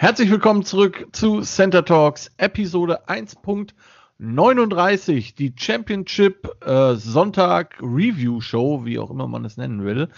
[0.00, 8.98] Herzlich willkommen zurück zu Center Talks Episode 1.39, die Championship äh, Sonntag Review Show, wie
[8.98, 10.08] auch immer man es nennen will.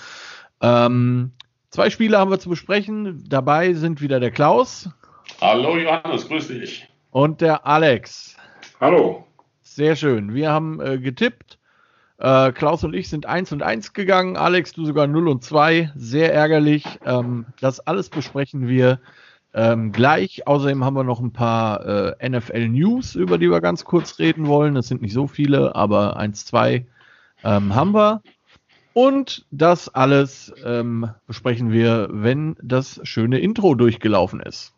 [0.61, 1.33] Ähm,
[1.71, 3.25] zwei Spiele haben wir zu besprechen.
[3.29, 4.89] Dabei sind wieder der Klaus.
[5.41, 6.89] Hallo Johannes, grüß dich.
[7.11, 8.37] Und der Alex.
[8.81, 9.27] Hallo.
[9.63, 10.33] Sehr schön.
[10.33, 11.59] Wir haben äh, getippt.
[12.19, 14.37] Äh, Klaus und ich sind 1 und 1 gegangen.
[14.37, 15.91] Alex, du sogar 0 und 2.
[15.97, 16.85] Sehr ärgerlich.
[17.05, 19.01] Ähm, das alles besprechen wir
[19.55, 20.47] ähm, gleich.
[20.47, 21.85] Außerdem haben wir noch ein paar
[22.21, 24.75] äh, NFL-News, über die wir ganz kurz reden wollen.
[24.75, 26.87] Das sind nicht so viele, aber eins, zwei
[27.45, 28.23] ähm, haben wir.
[28.95, 34.72] Und das alles ähm, besprechen wir, wenn das schöne Intro durchgelaufen ist.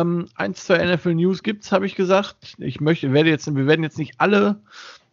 [0.00, 2.54] Ähm, eins zur NFL News gibt's, habe ich gesagt.
[2.58, 4.60] Ich möchte, werde jetzt, wir werden jetzt nicht alle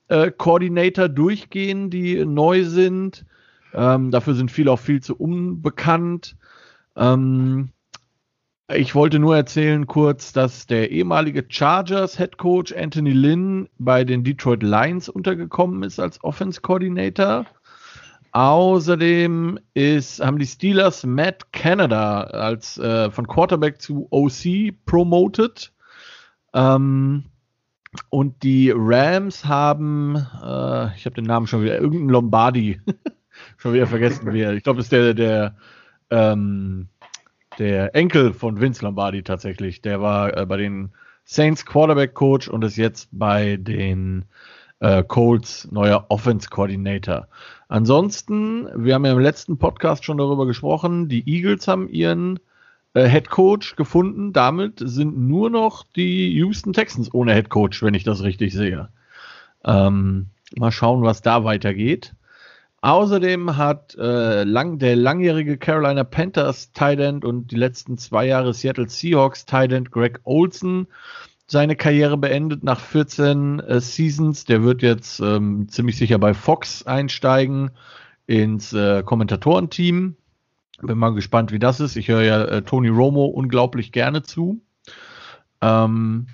[0.07, 3.25] äh, Coordinator durchgehen, die neu sind.
[3.73, 6.35] Ähm, dafür sind viele auch viel zu unbekannt.
[6.95, 7.69] Ähm,
[8.67, 14.23] ich wollte nur erzählen kurz, dass der ehemalige Chargers Head Coach Anthony Lynn bei den
[14.23, 17.45] Detroit Lions untergekommen ist als Offense Coordinator.
[18.35, 25.71] Außerdem ist, haben die Steelers Matt Canada als äh, von Quarterback zu OC promoted.
[26.53, 27.23] Ähm,
[28.09, 32.81] und die Rams haben, äh, ich habe den Namen schon wieder, irgendein Lombardi,
[33.57, 34.51] schon wieder vergessen wer.
[34.51, 35.55] Ich glaube, das ist der, der,
[36.09, 36.89] ähm,
[37.57, 39.81] der Enkel von Vince Lombardi tatsächlich.
[39.81, 40.91] Der war äh, bei den
[41.23, 44.25] Saints Quarterback Coach und ist jetzt bei den
[44.79, 47.27] äh, Colts neuer Offense Coordinator.
[47.67, 52.39] Ansonsten, wir haben ja im letzten Podcast schon darüber gesprochen, die Eagles haben ihren
[52.93, 54.33] äh, Head Coach gefunden.
[54.33, 58.89] Damit sind nur noch die Houston Texans ohne Head Coach, wenn ich das richtig sehe.
[59.63, 60.27] Ähm,
[60.57, 62.13] mal schauen, was da weitergeht.
[62.81, 68.53] Außerdem hat äh, lang, der langjährige Carolina Panthers Tight End und die letzten zwei Jahre
[68.53, 70.85] Seattle Seahawks Tight End Greg Olson
[71.47, 74.45] seine Karriere beendet nach 14 äh, Seasons.
[74.45, 77.71] Der wird jetzt ähm, ziemlich sicher bei Fox einsteigen
[78.25, 80.15] ins äh, Kommentatorenteam.
[80.81, 81.95] Bin mal gespannt, wie das ist.
[81.95, 84.61] Ich höre ja äh, Tony Romo unglaublich gerne zu.
[85.61, 86.27] Ähm,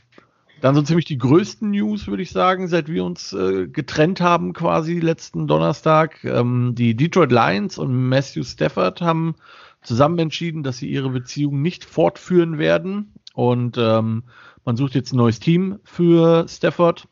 [0.62, 4.54] dann so ziemlich die größten News, würde ich sagen, seit wir uns äh, getrennt haben,
[4.54, 6.24] quasi letzten Donnerstag.
[6.24, 9.36] Ähm, die Detroit Lions und Matthew Stafford haben
[9.82, 13.14] zusammen entschieden, dass sie ihre Beziehung nicht fortführen werden.
[13.34, 14.24] Und ähm,
[14.66, 17.08] man sucht jetzt ein neues Team für Stafford.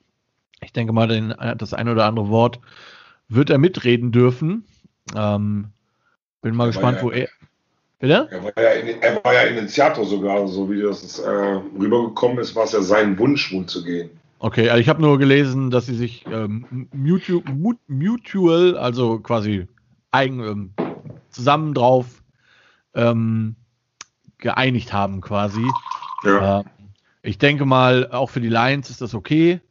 [0.61, 2.59] Ich denke mal, den, das ein oder andere Wort
[3.27, 4.65] wird er mitreden dürfen.
[5.15, 5.69] Ähm,
[6.41, 7.29] bin mal er gespannt, ja, wo er.
[7.99, 8.29] Bitte?
[8.31, 12.63] Er war, ja, er war ja Initiator sogar, so wie das äh, rübergekommen ist, war
[12.63, 14.09] es ja sein Wunsch, wohl zu gehen.
[14.39, 17.43] Okay, also ich habe nur gelesen, dass sie sich ähm, mutual,
[17.87, 19.67] mutual, also quasi
[20.11, 20.73] eigen, ähm,
[21.29, 22.23] zusammen drauf
[22.93, 23.57] ähm,
[24.37, 25.65] geeinigt haben, quasi.
[26.23, 26.61] Ja.
[26.61, 26.63] Äh,
[27.21, 29.61] ich denke mal, auch für die Lions ist das okay.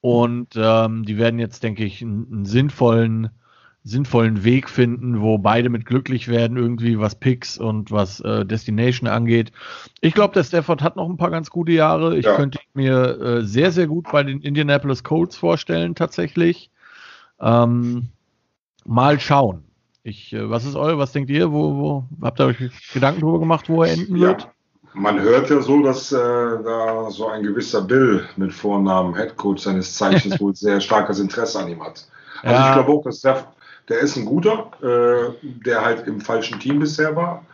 [0.00, 3.30] Und ähm, die werden jetzt, denke ich, einen, sinnvollen,
[3.82, 9.08] sinnvollen Weg finden, wo beide mit glücklich werden, irgendwie was Picks und was äh, Destination
[9.08, 9.50] angeht.
[10.00, 12.16] Ich glaube, der Stafford hat noch ein paar ganz gute Jahre.
[12.16, 12.36] Ich ja.
[12.36, 16.70] könnte mir äh, sehr, sehr gut bei den Indianapolis Colts vorstellen, tatsächlich.
[17.40, 18.08] Ähm,
[18.84, 19.64] mal schauen.
[20.02, 21.52] Ich, äh, was ist euer, was denkt ihr?
[21.52, 22.58] Wo, wo habt ihr euch
[22.92, 24.36] Gedanken darüber gemacht, wo er enden ja.
[24.94, 29.94] Man hört ja so, dass äh, da so ein gewisser Bill mit Vornamen Headcoach seines
[29.94, 32.06] Zeichens wohl sehr starkes Interesse an ihm hat.
[32.42, 32.68] Also ja.
[32.68, 33.44] ich glaube auch, dass der,
[33.88, 37.44] der ist ein guter, äh, der halt im falschen Team bisher war.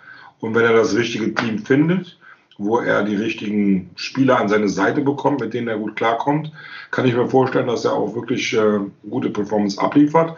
[0.41, 2.19] Und wenn er das richtige Team findet,
[2.59, 6.53] wo er die richtigen Spieler an seine Seite bekommt, mit denen er gut klarkommt,
[6.91, 10.37] kann ich mir vorstellen, dass er auch wirklich äh, gute Performance abliefert.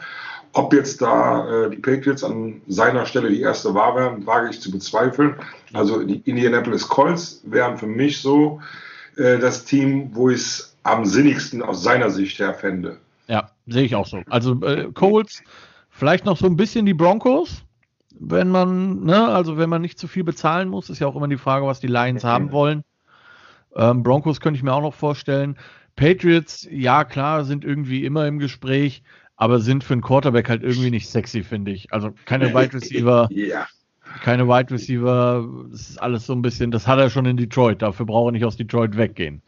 [0.57, 4.59] Ob jetzt da äh, die Patriots an seiner Stelle die erste Wahl wären, wage ich
[4.59, 5.35] zu bezweifeln.
[5.75, 8.59] Also die Indianapolis Colts wären für mich so
[9.19, 12.97] äh, das Team, wo ich es am sinnigsten aus seiner Sicht her fände.
[13.29, 14.23] Ja, sehe ich auch so.
[14.31, 15.43] Also äh, Colts,
[15.91, 17.63] vielleicht noch so ein bisschen die Broncos,
[18.19, 21.29] wenn man, ne, also wenn man nicht zu viel bezahlen muss, ist ja auch immer
[21.29, 22.33] die Frage, was die Lions okay.
[22.33, 22.83] haben wollen.
[23.75, 25.59] Ähm, Broncos könnte ich mir auch noch vorstellen.
[25.97, 29.03] Patriots, ja klar, sind irgendwie immer im Gespräch
[29.37, 31.93] aber sind für einen Quarterback halt irgendwie nicht sexy, finde ich.
[31.93, 33.29] Also keine Wide Receiver.
[33.37, 33.67] Ja.
[34.23, 37.83] keine Wide Receiver, das ist alles so ein bisschen, das hat er schon in Detroit,
[37.83, 39.43] dafür braucht er nicht aus Detroit weggehen.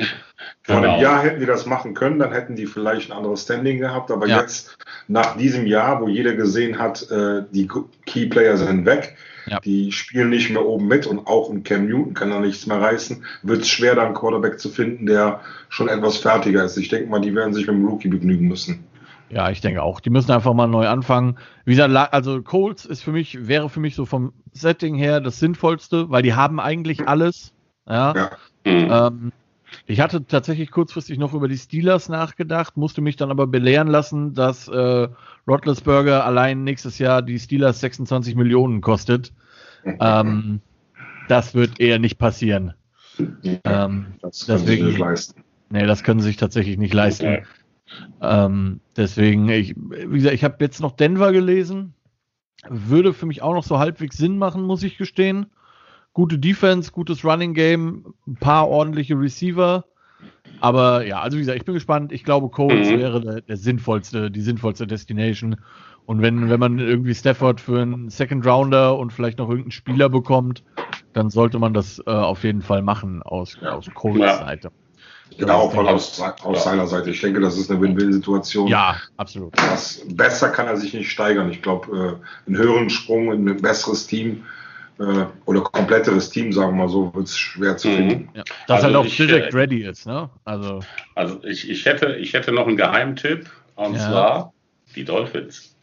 [0.63, 1.01] Vor einem genau.
[1.01, 4.27] Jahr hätten die das machen können, dann hätten die vielleicht ein anderes Standing gehabt, aber
[4.27, 4.41] ja.
[4.41, 4.77] jetzt,
[5.07, 7.69] nach diesem Jahr, wo jeder gesehen hat, äh, die
[8.05, 9.61] Key Player sind weg, ja.
[9.61, 12.81] die spielen nicht mehr oben mit und auch ein Cam Newton kann da nichts mehr
[12.81, 16.77] reißen, wird es schwer, da einen Quarterback zu finden, der schon etwas fertiger ist.
[16.77, 18.85] Ich denke mal, die werden sich mit dem Rookie begnügen müssen.
[19.31, 20.01] Ja, ich denke auch.
[20.01, 21.39] Die müssen einfach mal neu anfangen.
[21.65, 25.39] Wie gesagt, also Colts ist für mich, wäre für mich so vom Setting her das
[25.39, 27.53] Sinnvollste, weil die haben eigentlich alles.
[27.87, 28.15] Ja.
[28.15, 28.31] ja.
[28.65, 29.33] Ähm,
[29.87, 34.35] ich hatte tatsächlich kurzfristig noch über die Steelers nachgedacht, musste mich dann aber belehren lassen,
[34.35, 35.09] dass äh,
[35.47, 39.33] Rotlesburger allein nächstes Jahr die Steelers 26 Millionen kostet.
[39.85, 40.61] Ähm,
[41.29, 42.75] das wird eher nicht passieren.
[43.19, 45.45] Ähm, das können deswegen, sie nicht leisten.
[45.71, 47.27] Nee, das können sie sich tatsächlich nicht leisten.
[47.27, 47.43] Okay.
[48.21, 51.95] Ähm, deswegen, ich, wie gesagt, ich habe jetzt noch Denver gelesen.
[52.69, 55.47] Würde für mich auch noch so halbwegs Sinn machen, muss ich gestehen.
[56.13, 59.85] Gute Defense, gutes Running Game, ein paar ordentliche Receiver.
[60.61, 62.13] Aber ja, also wie gesagt, ich bin gespannt.
[62.13, 62.99] Ich glaube, Colts mhm.
[62.99, 65.57] wäre der, der, sinnvollste, die sinnvollste Destination.
[66.07, 70.09] Und wenn, wenn man irgendwie Stafford für einen Second Rounder und vielleicht noch irgendeinen Spieler
[70.09, 70.65] bekommt,
[71.13, 74.39] dann sollte man das äh, auf jeden Fall machen aus, aus Colts ja.
[74.39, 74.73] Seite.
[75.37, 77.11] Genau, von aus, aus seiner Seite.
[77.11, 78.67] Ich denke, das ist eine Win-Win-Situation.
[78.67, 79.57] Ja, absolut.
[79.57, 81.51] Das, besser kann er sich nicht steigern.
[81.51, 84.45] Ich glaube, äh, einen höheren Sprung in ein besseres Team
[84.99, 87.97] äh, oder kompletteres Team, sagen wir mal so, wird es schwer zu mhm.
[87.97, 88.29] finden.
[88.35, 88.43] Ja.
[88.67, 90.29] Das also auch ich, direkt äh, ready ist, ne?
[90.45, 90.81] Also,
[91.15, 93.49] also ich, ich, hätte, ich hätte noch einen Geheimtipp,
[93.79, 94.09] und ja.
[94.09, 94.53] zwar
[94.97, 95.75] die Dolphins.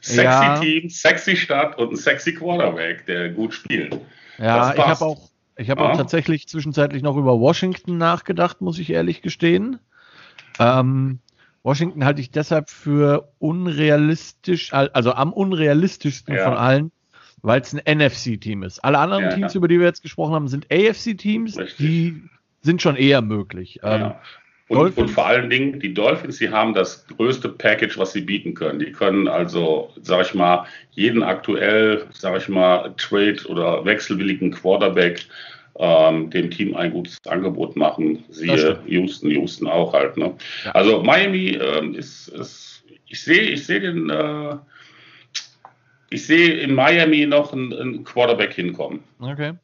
[0.00, 0.58] Sexy ja.
[0.58, 4.00] Team, sexy Stadt und ein sexy Quarterback, der gut spielt.
[4.38, 5.29] Ja, ich habe auch
[5.60, 5.90] ich habe ja.
[5.90, 9.78] auch tatsächlich zwischenzeitlich noch über Washington nachgedacht, muss ich ehrlich gestehen.
[10.58, 11.20] Ähm,
[11.62, 16.44] Washington halte ich deshalb für unrealistisch, also am unrealistischsten ja.
[16.44, 16.92] von allen,
[17.42, 18.82] weil es ein NFC-Team ist.
[18.82, 22.22] Alle anderen ja, Teams, über die wir jetzt gesprochen haben, sind AFC-Teams, die
[22.62, 23.80] sind schon eher möglich.
[23.82, 24.12] Ähm,
[24.70, 28.54] und, und, vor allen Dingen, die Dolphins, die haben das größte Package, was sie bieten
[28.54, 28.78] können.
[28.78, 35.26] Die können also, sag ich mal, jeden aktuell, sag ich mal, Trade oder wechselwilligen Quarterback
[35.76, 38.24] ähm, dem Team ein gutes Angebot machen.
[38.28, 40.16] Siehe Houston, Houston auch halt.
[40.16, 40.34] Ne?
[40.72, 44.54] Also Miami ähm, ist, ist, ich sehe, ich sehe den, äh,
[46.10, 49.02] ich sehe in Miami noch einen Quarterback hinkommen.
[49.18, 49.54] Okay.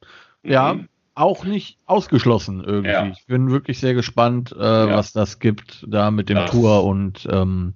[0.43, 2.91] Ja, mhm auch nicht ausgeschlossen irgendwie.
[2.91, 3.07] Ja.
[3.07, 4.89] Ich bin wirklich sehr gespannt, äh, ja.
[4.89, 6.51] was das gibt da mit dem das.
[6.51, 7.73] Tour und ähm,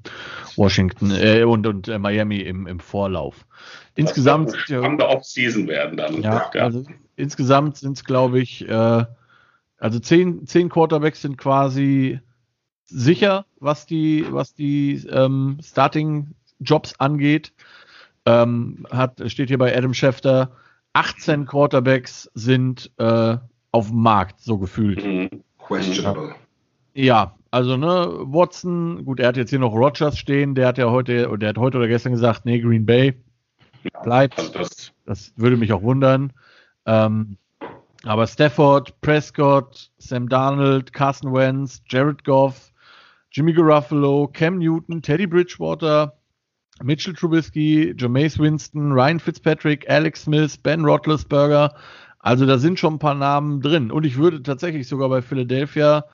[0.56, 3.46] Washington äh, und, und äh, Miami im, im Vorlauf.
[3.94, 6.22] Insgesamt kann der Off-Season werden dann.
[6.22, 6.64] Ja, ja.
[6.64, 6.84] Also,
[7.16, 9.04] insgesamt sind es, glaube ich, äh,
[9.78, 12.20] also zehn, zehn Quarterbacks sind quasi
[12.84, 17.54] sicher, was die, was die ähm, Starting-Jobs angeht.
[18.26, 20.52] Ähm, hat, steht hier bei Adam Schefter
[20.92, 23.36] 18 Quarterbacks sind äh,
[23.72, 25.04] auf dem Markt, so gefühlt.
[25.04, 25.42] Mhm.
[25.58, 26.34] Questionable.
[26.94, 27.86] Ja, also ne,
[28.22, 31.58] Watson, gut, er hat jetzt hier noch Rogers stehen, der hat ja heute, der hat
[31.58, 33.14] heute oder gestern gesagt, nee, Green Bay
[34.02, 34.38] bleibt.
[34.38, 36.32] Also das, das, würde mich auch wundern.
[36.86, 37.36] Ähm,
[38.04, 42.72] aber Stafford, Prescott, Sam Darnold, Carson Wentz, Jared Goff,
[43.30, 46.19] Jimmy Garuffalo, Cam Newton, Teddy Bridgewater,
[46.82, 51.74] Mitchell Trubisky, Jameis Winston, Ryan Fitzpatrick, Alex Smith, Ben Roethlisberger.
[52.18, 53.90] Also da sind schon ein paar Namen drin.
[53.90, 56.04] Und ich würde tatsächlich sogar bei Philadelphia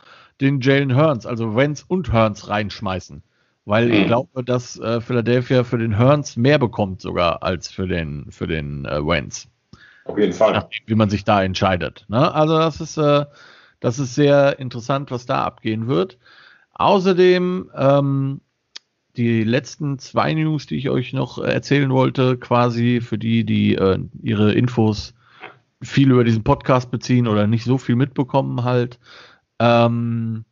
[0.40, 3.22] den Jalen Hearns, also Wentz und Hearns reinschmeißen.
[3.64, 4.06] Weil ich mhm.
[4.06, 8.84] glaube, dass äh, Philadelphia für den Hearns mehr bekommt sogar als für den, für den
[8.84, 9.48] äh, Wentz.
[10.04, 10.52] Auf jeden Fall.
[10.52, 12.04] Nachdem, wie man sich da entscheidet.
[12.08, 12.32] Ne?
[12.32, 13.24] Also das ist, äh,
[13.80, 16.18] das ist sehr interessant, was da abgehen wird.
[16.74, 18.40] Außerdem ähm,
[19.16, 23.98] die letzten zwei News, die ich euch noch erzählen wollte, quasi für die, die äh,
[24.22, 25.14] ihre Infos
[25.82, 28.98] viel über diesen Podcast beziehen oder nicht so viel mitbekommen halt.
[29.58, 30.44] Ähm,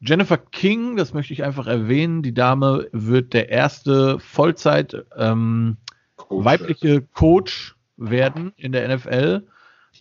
[0.00, 5.76] Jennifer King, das möchte ich einfach erwähnen, die Dame wird der erste Vollzeit ähm,
[6.16, 9.46] Coach weibliche Coach werden in der NFL.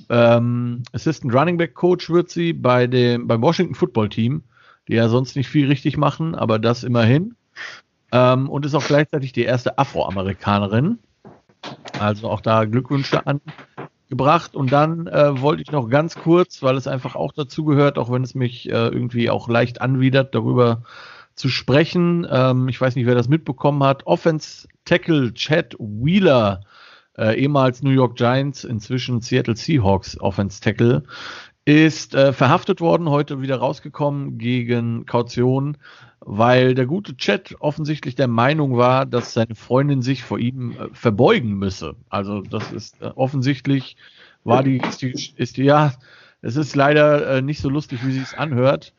[0.10, 4.44] Ähm, Assistant Running Back Coach wird sie bei dem, beim Washington Football Team,
[4.88, 7.36] die ja sonst nicht viel richtig machen, aber das immerhin
[8.11, 10.99] ähm, und ist auch gleichzeitig die erste Afroamerikanerin.
[11.99, 14.55] Also auch da Glückwünsche angebracht.
[14.55, 18.11] Und dann äh, wollte ich noch ganz kurz, weil es einfach auch dazu gehört, auch
[18.11, 20.83] wenn es mich äh, irgendwie auch leicht anwidert, darüber
[21.35, 22.27] zu sprechen.
[22.29, 24.05] Ähm, ich weiß nicht, wer das mitbekommen hat.
[24.05, 26.61] Offense Tackle Chad Wheeler,
[27.17, 31.03] äh, ehemals New York Giants, inzwischen Seattle Seahawks Offense Tackle,
[31.67, 35.75] ist äh, verhaftet worden, heute wieder rausgekommen gegen Kaution,
[36.21, 40.88] weil der gute Chat offensichtlich der Meinung war, dass seine Freundin sich vor ihm äh,
[40.93, 41.95] verbeugen müsse.
[42.07, 43.97] Also das ist äh, offensichtlich
[44.45, 45.91] war die ist, die, ist die, ja,
[46.41, 48.93] es ist leider äh, nicht so lustig, wie sie es anhört.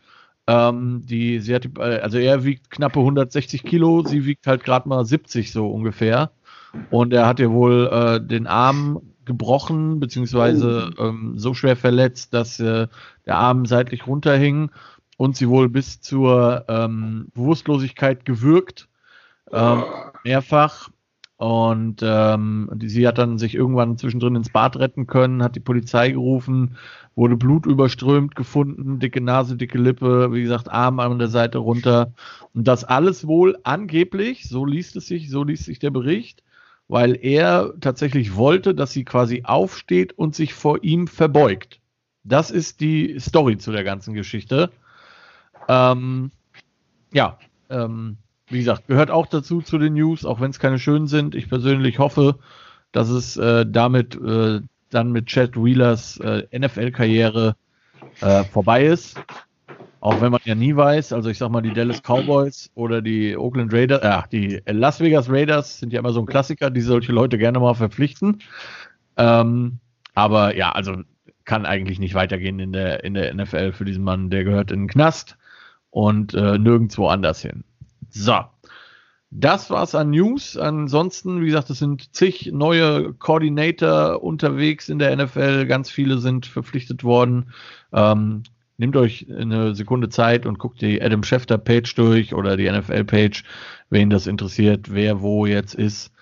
[0.46, 4.87] Ähm, die, sie hat, äh, also er wiegt knappe 160 Kilo, sie wiegt halt gerade
[4.90, 6.32] mal 70 so ungefähr.
[6.90, 11.04] Und er hat ihr wohl äh, den Arm gebrochen, beziehungsweise oh.
[11.04, 12.88] ähm, so schwer verletzt, dass äh,
[13.26, 14.70] der Arm seitlich runterhing
[15.16, 18.88] und sie wohl bis zur ähm, Bewusstlosigkeit gewürgt.
[19.52, 19.85] Ähm,
[20.25, 20.90] mehrfach.
[21.37, 26.11] Und ähm, sie hat dann sich irgendwann zwischendrin ins Bad retten können, hat die Polizei
[26.11, 26.76] gerufen,
[27.14, 32.12] wurde Blut überströmt gefunden, dicke Nase, dicke Lippe, wie gesagt, Arm an der Seite runter.
[32.54, 36.42] Und das alles wohl angeblich, so liest es sich, so liest sich der Bericht,
[36.88, 41.80] weil er tatsächlich wollte, dass sie quasi aufsteht und sich vor ihm verbeugt.
[42.25, 44.71] Das ist die Story zu der ganzen Geschichte.
[45.68, 46.30] Ähm,
[47.12, 47.38] ja,
[47.71, 48.16] ähm,
[48.49, 51.35] wie gesagt, gehört auch dazu zu den News, auch wenn es keine schönen sind.
[51.35, 52.38] Ich persönlich hoffe,
[52.92, 57.57] dass es äh, damit äh, dann mit Chad Wheelers äh, NFL-Karriere
[58.21, 59.21] äh, vorbei ist.
[60.00, 63.37] Auch wenn man ja nie weiß, also ich sag mal, die Dallas Cowboys oder die
[63.37, 67.12] Oakland Raiders, äh, die Las Vegas Raiders sind ja immer so ein Klassiker, die solche
[67.12, 68.38] Leute gerne mal verpflichten.
[69.17, 69.81] Ähm,
[70.14, 71.02] aber ja, also
[71.45, 74.31] kann eigentlich nicht weitergehen in der, in der NFL für diesen Mann.
[74.31, 75.37] Der gehört in den Knast
[75.90, 77.64] und äh, nirgendwo anders hin.
[78.11, 78.38] So.
[79.31, 80.57] Das war's an News.
[80.57, 85.67] Ansonsten, wie gesagt, es sind zig neue Coordinator unterwegs in der NFL.
[85.67, 87.52] Ganz viele sind verpflichtet worden.
[87.93, 88.45] Ähm,
[88.78, 93.04] nehmt euch eine Sekunde Zeit und guckt die Adam Schefter Page durch oder die NFL
[93.04, 93.44] Page,
[93.90, 96.12] wen das interessiert, wer wo jetzt ist.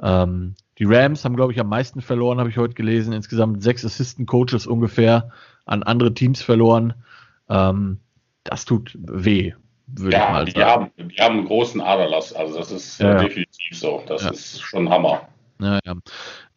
[0.00, 3.12] Ähm, die Rams haben, glaube ich, am meisten verloren, habe ich heute gelesen.
[3.12, 5.30] Insgesamt sechs Assistant Coaches ungefähr
[5.66, 6.94] an andere Teams verloren.
[7.48, 7.98] Ähm,
[8.44, 9.52] das tut weh,
[9.86, 10.54] würde ja, ich mal sagen.
[10.54, 12.32] Die haben, die haben einen großen Aderlass.
[12.32, 14.02] Also das ist ja, definitiv so.
[14.06, 14.30] Das ja.
[14.30, 15.28] ist schon Hammer.
[15.60, 15.94] Ja, ja.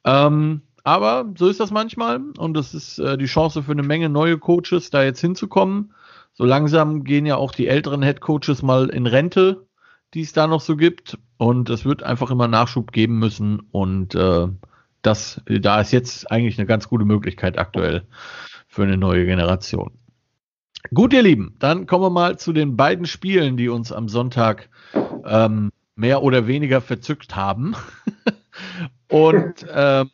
[0.06, 4.08] Ähm, aber so ist das manchmal und das ist äh, die Chance für eine Menge
[4.08, 5.94] neue Coaches, da jetzt hinzukommen.
[6.34, 9.68] So langsam gehen ja auch die älteren Head Coaches mal in Rente,
[10.14, 11.18] die es da noch so gibt.
[11.36, 13.60] Und es wird einfach immer Nachschub geben müssen.
[13.72, 14.48] Und äh,
[15.02, 18.08] das, da ist jetzt eigentlich eine ganz gute Möglichkeit aktuell
[18.70, 19.92] für eine neue Generation.
[20.94, 24.70] Gut, ihr Lieben, dann kommen wir mal zu den beiden Spielen, die uns am Sonntag
[25.26, 27.76] ähm, mehr oder weniger verzückt haben.
[29.10, 30.10] Und ähm,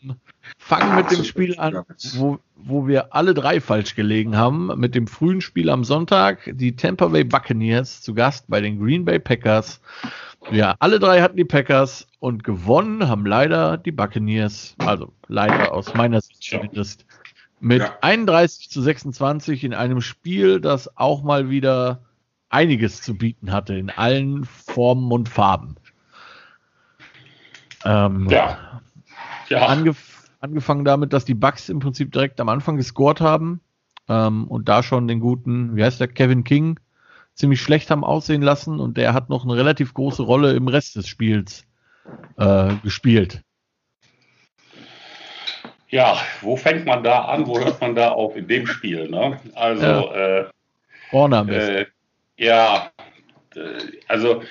[0.57, 1.83] fangen mit dem Spiel an,
[2.13, 4.71] wo, wo wir alle drei falsch gelegen haben.
[4.79, 6.51] Mit dem frühen Spiel am Sonntag.
[6.53, 9.81] Die Tampa Bay Buccaneers zu Gast bei den Green Bay Packers.
[10.51, 14.75] Ja, alle drei hatten die Packers und gewonnen haben leider die Buccaneers.
[14.79, 17.05] Also leider aus meiner Sicht zumindest
[17.59, 17.97] mit ja.
[18.01, 22.01] 31 zu 26 in einem Spiel, das auch mal wieder
[22.49, 25.75] einiges zu bieten hatte in allen Formen und Farben.
[27.85, 28.81] Ähm, ja.
[29.49, 29.65] ja.
[29.65, 30.12] Angef
[30.43, 33.61] angefangen damit, dass die Bucks im Prinzip direkt am Anfang gescored haben
[34.09, 36.79] ähm, und da schon den guten, wie heißt der, Kevin King
[37.33, 40.97] ziemlich schlecht haben aussehen lassen und der hat noch eine relativ große Rolle im Rest
[40.97, 41.65] des Spiels
[42.37, 43.41] äh, gespielt.
[45.87, 47.47] Ja, wo fängt man da an?
[47.47, 49.09] Wo hört man da auf in dem Spiel?
[49.09, 49.39] Ne?
[49.55, 50.39] Also, ja.
[50.39, 50.45] äh,
[51.49, 51.85] äh,
[52.37, 52.91] ja,
[53.55, 53.59] äh,
[54.07, 54.43] also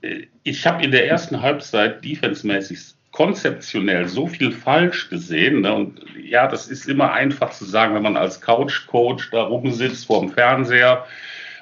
[0.00, 5.62] äh, ich habe in der ersten Halbzeit defensemäßig konzeptionell so viel falsch gesehen.
[5.62, 5.74] Ne?
[5.74, 10.20] Und ja, das ist immer einfach zu sagen, wenn man als Couch-Coach da rumsitzt vor
[10.20, 11.04] dem Fernseher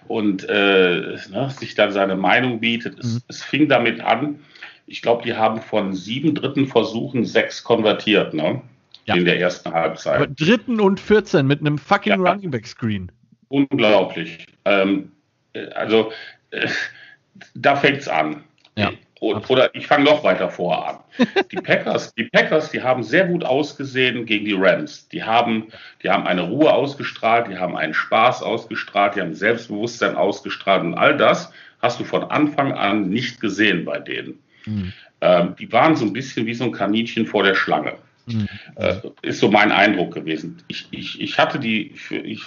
[0.07, 2.99] und äh, ne, sich dann seine Meinung bietet.
[2.99, 3.21] Es, mhm.
[3.29, 4.41] es fing damit an,
[4.87, 8.61] ich glaube, die haben von sieben dritten Versuchen sechs konvertiert, ne?
[9.07, 9.15] Ja.
[9.15, 10.17] In der ersten Halbzeit.
[10.17, 12.33] Aber dritten und 14 mit einem fucking ja.
[12.33, 13.11] Running Back Screen.
[13.49, 14.47] Unglaublich.
[14.67, 15.11] Ähm,
[15.55, 16.13] äh, also,
[16.51, 16.69] äh,
[17.55, 18.45] da fängt's an.
[18.77, 18.93] Ja.
[19.21, 20.99] Oder ich fange noch weiter vor an.
[21.51, 25.09] Die Packers, die Packers, die haben sehr gut ausgesehen gegen die Rams.
[25.09, 25.69] Die haben,
[26.03, 30.95] die haben eine Ruhe ausgestrahlt, die haben einen Spaß ausgestrahlt, die haben Selbstbewusstsein ausgestrahlt und
[30.95, 34.39] all das hast du von Anfang an nicht gesehen bei denen.
[34.67, 34.93] Mhm.
[35.23, 37.95] Ähm, die waren so ein bisschen wie so ein Kaninchen vor der Schlange.
[38.26, 38.49] Mhm.
[38.75, 40.62] Äh, ist so mein Eindruck gewesen.
[40.68, 42.42] Ich, ich, ich hatte die, ich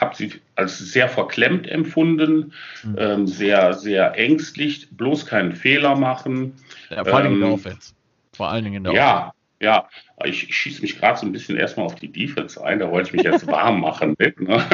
[0.00, 2.96] habe sie als sehr verklemmt empfunden, mhm.
[2.98, 6.54] ähm, sehr, sehr ängstlich, bloß keinen Fehler machen.
[6.90, 7.94] Ja, vor allen Dingen in der ähm, Offense.
[8.32, 9.32] Vor allen Dingen in der ja,
[9.62, 9.88] Ja,
[10.24, 13.08] ich, ich schieße mich gerade so ein bisschen erstmal auf die Defense ein, da wollte
[13.08, 14.64] ich mich jetzt warm machen mit, ne?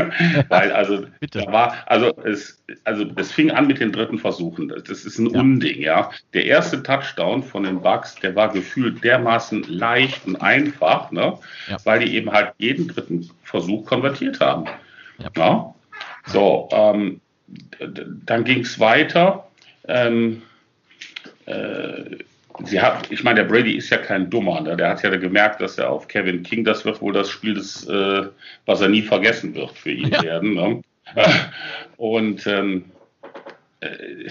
[0.48, 1.40] Weil also Bitte.
[1.40, 4.68] da war, also es, also es fing an mit den dritten Versuchen.
[4.68, 5.40] Das ist ein ja.
[5.40, 6.10] Unding, ja.
[6.34, 11.36] Der erste Touchdown von den Bucks, der war gefühlt dermaßen leicht und einfach, ne?
[11.68, 11.78] Ja.
[11.82, 14.66] Weil die eben halt jeden dritten Versuch konvertiert haben.
[15.18, 15.30] Ja.
[15.36, 15.74] ja?
[16.26, 17.20] So, ähm,
[18.24, 19.48] dann ging es weiter.
[19.88, 20.42] Ähm,
[21.46, 22.18] äh,
[22.64, 24.76] sie hat, ich meine, der Brady ist ja kein Dummer, ne?
[24.76, 27.86] der hat ja gemerkt, dass er auf Kevin King, das wird wohl das Spiel, des,
[27.88, 28.26] äh,
[28.64, 30.22] was er nie vergessen wird für ihn ja.
[30.22, 30.54] werden.
[30.54, 30.82] Ne?
[31.96, 32.86] Und, ähm,
[33.80, 34.28] äh,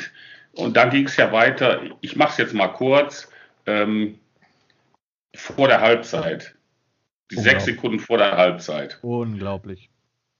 [0.53, 3.29] und dann ging es ja weiter, ich mache es jetzt mal kurz,
[3.65, 4.19] ähm,
[5.35, 6.55] vor der Halbzeit.
[7.31, 8.99] Die sechs Sekunden vor der Halbzeit.
[9.01, 9.89] Unglaublich.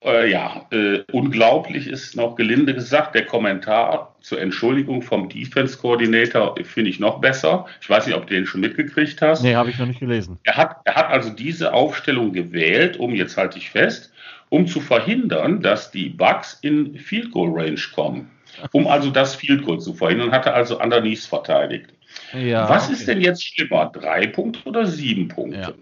[0.06, 3.16] Äh, ja, äh, unglaublich ist noch gelinde gesagt.
[3.16, 7.66] Der Kommentar zur Entschuldigung vom Defense Coordinator finde ich noch besser.
[7.82, 9.42] Ich weiß nicht, ob du den schon mitgekriegt hast.
[9.42, 10.40] Nee, habe ich noch nicht gelesen.
[10.44, 14.14] Er hat, er hat also diese Aufstellung gewählt, um, jetzt halte ich fest,
[14.50, 18.30] um zu verhindern, dass die Bugs in Field Goal Range kommen.
[18.72, 21.88] Um also das Field Goal zu verhindern, hat er also underneath verteidigt.
[22.34, 22.94] Ja, Was okay.
[22.94, 23.92] ist denn jetzt schlimmer?
[23.94, 25.60] Drei Punkte oder sieben Punkte?
[25.60, 25.74] Ja.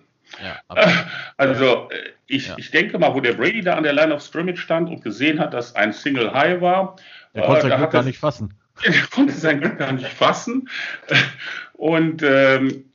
[0.41, 0.59] Ja,
[1.37, 2.55] also äh, ich, ja.
[2.57, 5.39] ich denke mal, wo der Brady da an der Line of Scrimmage stand und gesehen
[5.39, 6.95] hat, dass ein Single High war.
[7.35, 8.53] Der konnte äh, sein Glück gar nicht fassen.
[8.83, 10.67] Er konnte sein Glück gar nicht fassen.
[11.73, 12.85] Und ähm,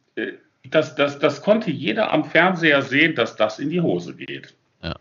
[0.64, 4.54] das, das, das konnte jeder am Fernseher sehen, dass das in die Hose geht.
[4.83, 4.97] Ja.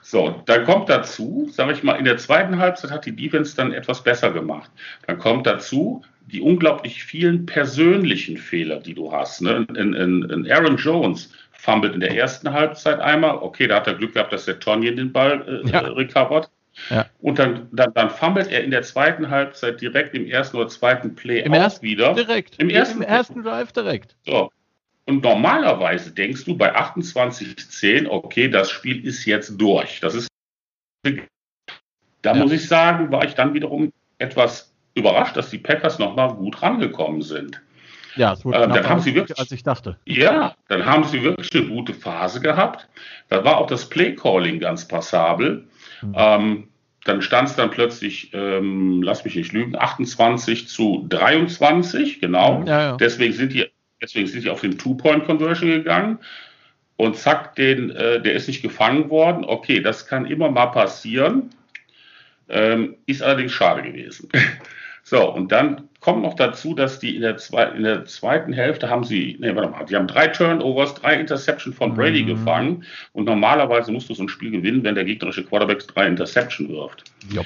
[0.00, 3.72] So, dann kommt dazu, sage ich mal, in der zweiten Halbzeit hat die Defense dann
[3.72, 4.70] etwas besser gemacht.
[5.06, 9.42] Dann kommt dazu die unglaublich vielen persönlichen Fehler, die du hast.
[9.42, 9.66] Ne?
[9.76, 13.36] In, in, in Aaron Jones fummelt in der ersten Halbzeit einmal.
[13.36, 15.78] Okay, da hat er Glück gehabt, dass der Tonjen den Ball äh, ja.
[15.80, 16.50] recovert.
[16.90, 17.06] Ja.
[17.20, 21.14] Und dann, dann, dann fummelt er in der zweiten Halbzeit direkt im ersten oder zweiten
[21.14, 22.14] Play Im ersten wieder.
[22.14, 22.58] Direkt.
[22.58, 24.16] Im ersten, Im ersten Drive direkt.
[24.26, 24.50] So.
[25.06, 30.00] Und normalerweise denkst du bei 28-10, okay, das Spiel ist jetzt durch.
[30.00, 30.28] Das ist.
[32.22, 32.34] Da ja.
[32.34, 37.22] muss ich sagen, war ich dann wiederum etwas überrascht, dass die Packers nochmal gut rangekommen
[37.22, 37.60] sind.
[38.16, 39.96] Ja, es wurde äh, dann haben sie wirklich, als ich dachte.
[40.04, 42.88] Ja, dann haben sie wirklich eine gute Phase gehabt.
[43.28, 45.64] Da war auch das Play-Calling ganz passabel.
[46.02, 46.14] Mhm.
[46.16, 46.68] Ähm,
[47.04, 52.62] dann stand es dann plötzlich, ähm, lass mich nicht lügen, 28 zu 23, genau.
[52.66, 52.96] Ja, ja.
[52.96, 53.66] Deswegen sind die,
[54.00, 56.18] deswegen sind die auf den Two-Point-Conversion gegangen.
[56.96, 59.44] Und zack, den, äh, der ist nicht gefangen worden.
[59.44, 61.50] Okay, das kann immer mal passieren.
[62.48, 64.28] Ähm, ist allerdings schade gewesen.
[65.12, 68.90] so, und dann Kommt noch dazu, dass die in der, zwei, in der zweiten Hälfte
[68.90, 72.26] haben sie, nee, warte mal, die haben drei Turnovers, drei Interception von Brady mhm.
[72.26, 72.84] gefangen.
[73.12, 77.04] Und normalerweise musst du so ein Spiel gewinnen, wenn der gegnerische Quarterback drei Interception wirft.
[77.32, 77.42] Ja.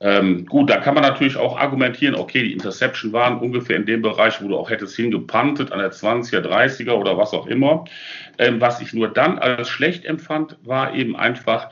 [0.00, 4.02] Ähm, gut, da kann man natürlich auch argumentieren, okay, die Interception waren ungefähr in dem
[4.02, 7.86] Bereich, wo du auch hättest hingepantet, an der 20er, 30er oder was auch immer.
[8.36, 11.70] Ähm, was ich nur dann als schlecht empfand, war eben einfach,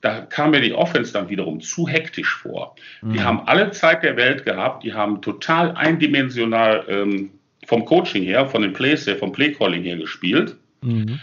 [0.00, 2.74] da kam mir die Offense dann wiederum zu hektisch vor.
[3.02, 3.12] Mhm.
[3.12, 7.30] Die haben alle Zeit der Welt gehabt, die haben total eindimensional ähm,
[7.66, 10.56] vom Coaching her, von den Plays her, vom Playcalling her gespielt.
[10.82, 11.20] Mhm.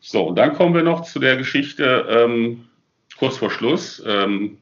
[0.00, 2.66] So, und dann kommen wir noch zu der Geschichte ähm,
[3.18, 4.02] kurz vor Schluss.
[4.06, 4.58] Ähm,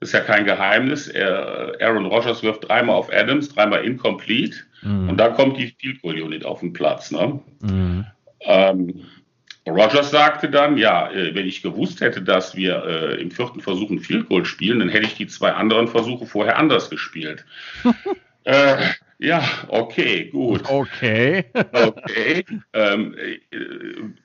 [0.00, 1.06] ist ja kein Geheimnis.
[1.08, 4.56] Er, Aaron Rodgers wirft dreimal auf Adams, dreimal incomplete.
[4.82, 5.10] Mhm.
[5.10, 7.12] Und da kommt die Field Goal Unit auf den Platz.
[7.12, 7.40] Ne?
[7.62, 8.06] Mhm.
[8.40, 9.04] Ähm,
[9.68, 13.90] Rogers sagte dann, ja, äh, wenn ich gewusst hätte, dass wir äh, im vierten Versuch
[13.90, 17.44] ein Field Goal spielen, dann hätte ich die zwei anderen Versuche vorher anders gespielt.
[18.44, 18.76] äh,
[19.18, 20.68] ja, okay, gut.
[20.68, 21.44] Okay.
[21.72, 22.44] okay.
[22.72, 23.58] Ähm, äh,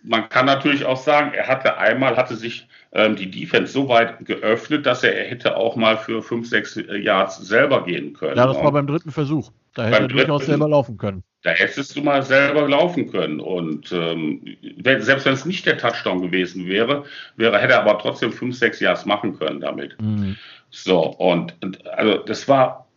[0.01, 4.25] man kann natürlich auch sagen, er hatte einmal, hatte sich ähm, die Defense so weit
[4.25, 8.37] geöffnet, dass er, er hätte auch mal für fünf, sechs Yards selber gehen können.
[8.37, 9.51] Ja, das war beim dritten Versuch.
[9.77, 11.23] Da hätte er durchaus selber laufen können.
[11.43, 13.39] Da hättest du mal selber laufen können.
[13.39, 17.03] Und ähm, selbst wenn es nicht der Touchdown gewesen wäre,
[17.35, 20.01] wäre, hätte er aber trotzdem fünf, sechs Yards machen können damit.
[20.01, 20.35] Mhm.
[20.71, 22.87] So, und, und, also das war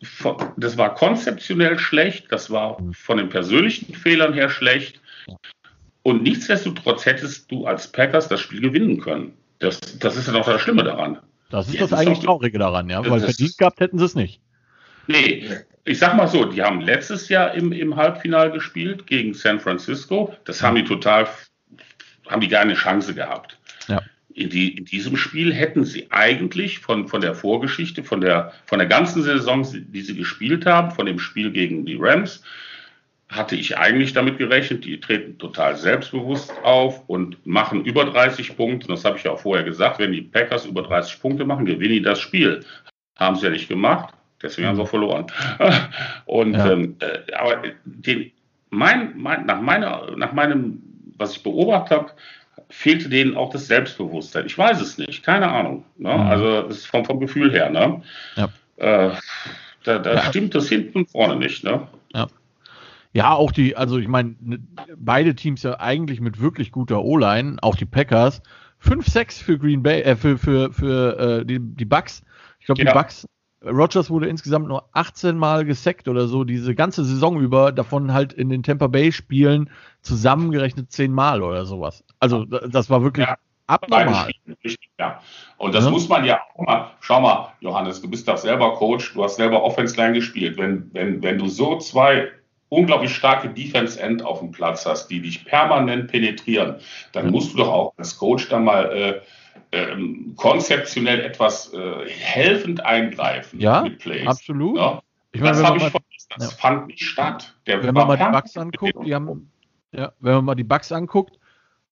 [0.56, 2.94] das war konzeptionell schlecht, das war mhm.
[2.94, 5.02] von den persönlichen Fehlern her schlecht.
[6.02, 9.34] Und nichtsdestotrotz hättest du als Packers das Spiel gewinnen können.
[9.58, 11.18] Das, das ist ja noch das Schlimme daran.
[11.50, 14.40] Das ist das eigentlich Traurige daran, ja, weil verdient gehabt hätten sie es nicht.
[15.08, 15.44] Nee,
[15.90, 20.32] ich sag mal so, die haben letztes Jahr im, im Halbfinale gespielt gegen San Francisco.
[20.44, 21.26] Das haben die total,
[22.28, 23.58] haben die gar eine Chance gehabt.
[23.88, 24.00] Ja.
[24.32, 28.78] In, die, in diesem Spiel hätten sie eigentlich von, von der Vorgeschichte, von der, von
[28.78, 32.44] der ganzen Saison, die sie gespielt haben, von dem Spiel gegen die Rams,
[33.28, 38.86] hatte ich eigentlich damit gerechnet, die treten total selbstbewusst auf und machen über 30 Punkte.
[38.86, 39.98] Das habe ich ja auch vorher gesagt.
[39.98, 42.64] Wenn die Packers über 30 Punkte machen, gewinnen die das Spiel.
[43.16, 44.14] Haben sie ja nicht gemacht.
[44.42, 45.26] Deswegen haben sie auch verloren.
[46.26, 46.72] Und ja.
[46.72, 48.30] ähm, äh, aber den,
[48.70, 50.82] mein, mein, nach, meiner, nach meinem
[51.20, 52.10] was ich beobachtet habe,
[52.70, 54.46] fehlte denen auch das Selbstbewusstsein.
[54.46, 55.84] Ich weiß es nicht, keine Ahnung.
[55.98, 56.12] Ne?
[56.12, 56.20] Mhm.
[56.20, 57.70] Also das ist vom, vom Gefühl her.
[57.70, 58.02] Ne?
[58.36, 58.48] Ja.
[58.76, 59.16] Äh,
[59.84, 60.22] da, da ja.
[60.22, 61.62] stimmt das hinten und vorne nicht.
[61.62, 61.86] Ne?
[62.14, 62.26] Ja.
[63.12, 64.36] Ja, auch die, also ich meine,
[64.96, 68.40] beide Teams ja eigentlich mit wirklich guter O-Line, auch die Packers.
[68.84, 72.22] 5-6 für Green Bay, äh, für, für, für äh, die, die Bucks.
[72.60, 72.92] Ich glaube, ja.
[72.92, 73.26] die Bucks
[73.64, 78.32] Rogers wurde insgesamt nur 18 Mal gesackt oder so, diese ganze Saison über, davon halt
[78.32, 79.68] in den Tampa Bay Spielen
[80.02, 82.02] zusammengerechnet 10 Mal oder sowas.
[82.18, 84.30] Also das war wirklich ja, abnormal.
[84.98, 85.20] Ja.
[85.58, 85.90] Und das ja.
[85.90, 89.36] muss man ja auch mal, schau mal, Johannes, du bist doch selber Coach, du hast
[89.36, 90.56] selber Offense Line gespielt.
[90.56, 92.30] Wenn, wenn, wenn du so zwei
[92.70, 96.76] unglaublich starke Defense End auf dem Platz hast, die dich permanent penetrieren,
[97.12, 99.20] dann musst du doch auch als Coach dann mal äh,
[99.72, 103.84] ähm, konzeptionell etwas äh, helfend eingreifen ja.
[104.26, 104.76] Absolut.
[104.76, 105.02] Ja?
[105.32, 106.30] Ich meine, das habe ich vermisst.
[106.36, 106.56] Das ja.
[106.56, 107.54] fand nicht statt.
[107.66, 109.50] Der wenn man mal die Bugs anguckt, die haben,
[109.92, 111.38] ja, wenn man mal die Bugs anguckt,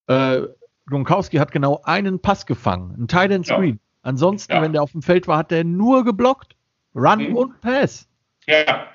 [0.07, 0.42] äh,
[0.87, 3.74] Gronkowski hat genau einen Pass gefangen, einen Tight End Screen.
[3.74, 3.81] Ja.
[4.02, 4.62] Ansonsten, ja.
[4.62, 6.57] wenn der auf dem Feld war, hat der nur geblockt.
[6.94, 7.37] Run mhm.
[7.37, 8.09] und Pass.
[8.46, 8.87] Ja.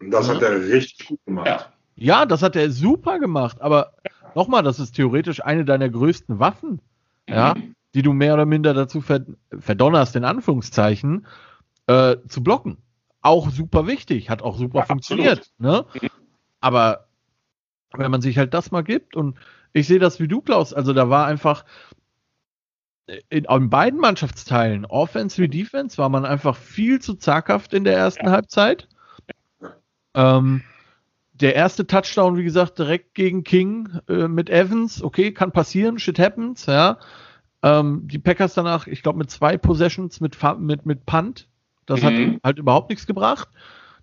[0.00, 1.70] Das hat er richtig gut gemacht.
[1.96, 3.60] Ja, das hat er super gemacht.
[3.60, 3.92] Aber
[4.34, 6.80] nochmal, das ist theoretisch eine deiner größten Waffen.
[7.28, 7.54] Ja.
[7.54, 11.26] Mhm die du mehr oder minder dazu verdonnerst, in Anführungszeichen,
[11.86, 12.78] äh, zu blocken.
[13.22, 15.50] Auch super wichtig, hat auch super ja, funktioniert.
[15.58, 15.84] Ne?
[16.60, 17.08] Aber
[17.92, 19.38] wenn man sich halt das mal gibt und
[19.72, 21.64] ich sehe das wie du, Klaus, also da war einfach
[23.30, 27.96] in, in beiden Mannschaftsteilen, Offense wie Defense, war man einfach viel zu zaghaft in der
[27.96, 28.32] ersten ja.
[28.32, 28.86] Halbzeit.
[30.14, 30.62] Ähm,
[31.40, 36.18] der erste Touchdown, wie gesagt, direkt gegen King äh, mit Evans, okay, kann passieren, shit
[36.18, 36.98] happens, ja.
[37.62, 41.48] Ähm, die Packers danach, ich glaube, mit zwei Possessions mit, mit, mit Punt.
[41.86, 42.06] Das mhm.
[42.06, 43.48] hat halt überhaupt nichts gebracht.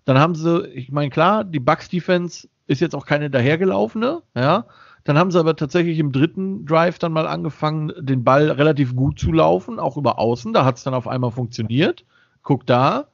[0.04, 4.66] Dann haben sie, ich meine, klar, die Bucks Defense ist jetzt auch keine dahergelaufene, ja.
[5.04, 9.20] Dann haben sie aber tatsächlich im dritten Drive dann mal angefangen, den Ball relativ gut
[9.20, 10.52] zu laufen, auch über außen.
[10.52, 12.04] Da hat es dann auf einmal funktioniert.
[12.42, 13.06] Guck da,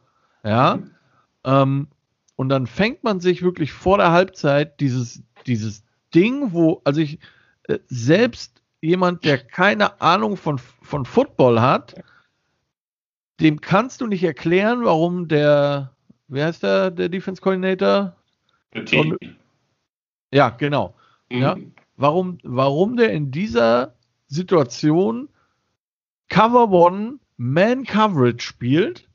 [0.42, 0.76] ja.
[0.76, 0.90] Mhm.
[1.44, 1.88] Ähm,
[2.42, 7.20] und dann fängt man sich wirklich vor der Halbzeit dieses, dieses Ding, wo, also ich,
[7.68, 11.94] äh, selbst jemand, der keine Ahnung von, von Football hat,
[13.38, 15.94] dem kannst du nicht erklären, warum der,
[16.26, 18.16] wie heißt der, der Defense Coordinator?
[18.74, 19.18] Und,
[20.32, 20.96] ja, genau.
[21.30, 21.40] Mhm.
[21.40, 21.56] Ja,
[21.96, 23.94] warum, warum der in dieser
[24.26, 25.28] Situation
[26.28, 29.08] Cover One Man Coverage spielt,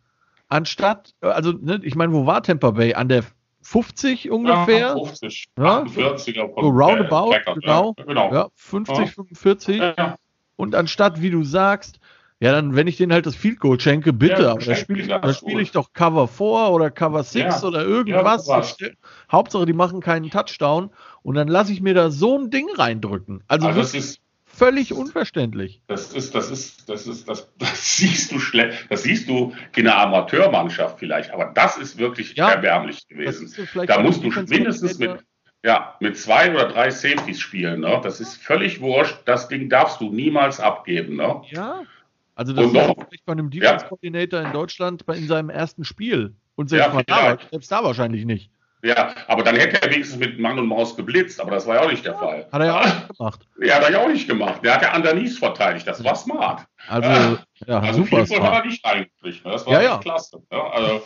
[0.50, 2.94] anstatt, also, ne, ich meine, wo war Tampa Bay?
[2.94, 3.24] An der
[3.62, 4.80] 50 ungefähr.
[4.80, 6.62] Ja, 50, ja, 48er.
[6.62, 7.94] So roundabout, genau.
[7.98, 8.34] Ja, genau.
[8.34, 9.06] Ja, 50, ja.
[9.06, 9.78] 45.
[9.78, 10.18] Ja.
[10.56, 12.00] Und anstatt, wie du sagst,
[12.40, 15.02] ja, dann, wenn ich denen halt das Field Goal schenke, bitte, ja, aber da spiele
[15.02, 18.48] ich, spiel ich doch Cover 4 oder Cover 6 oder irgendwas.
[19.32, 20.92] Hauptsache, die machen keinen Touchdown
[21.24, 23.44] und dann lasse ich mir da so ein Ding reindrücken.
[23.48, 24.22] Also, also das ist
[24.58, 25.82] völlig unverständlich.
[25.88, 29.86] Das ist, das ist, das ist, das, das siehst du schlecht, das siehst du in
[29.86, 33.54] der Amateurmannschaft vielleicht, aber das ist wirklich ja, erbärmlich gewesen.
[33.86, 35.24] Da musst du mindestens mit,
[35.64, 38.00] ja, mit zwei oder drei Safeties spielen, ne?
[38.04, 39.18] Das ist völlig wurscht.
[39.26, 41.42] Das Ding darfst du niemals abgeben, ne?
[41.50, 41.84] Ja.
[42.36, 44.48] Also das und ist vielleicht bei einem Defense Coordinator ja.
[44.48, 46.36] in Deutschland in seinem ersten Spiel.
[46.56, 48.52] Und selbst, ja, da, selbst da wahrscheinlich nicht.
[48.84, 51.82] Ja, aber dann hätte er wenigstens mit Mann und Maus geblitzt, aber das war ja
[51.82, 52.48] auch nicht der Fall.
[52.52, 53.48] Hat er ja auch nicht gemacht.
[53.60, 54.64] Ja, hat er ja auch nicht gemacht.
[54.64, 56.66] Der hat ja Andanis verteidigt, das war smart.
[56.88, 58.44] Also, ja, also super smart.
[58.44, 59.52] hat er nicht eingekriegt, ne?
[59.52, 59.98] das war ja, ja.
[59.98, 60.42] klasse.
[60.52, 60.62] Ne?
[60.62, 61.04] Also,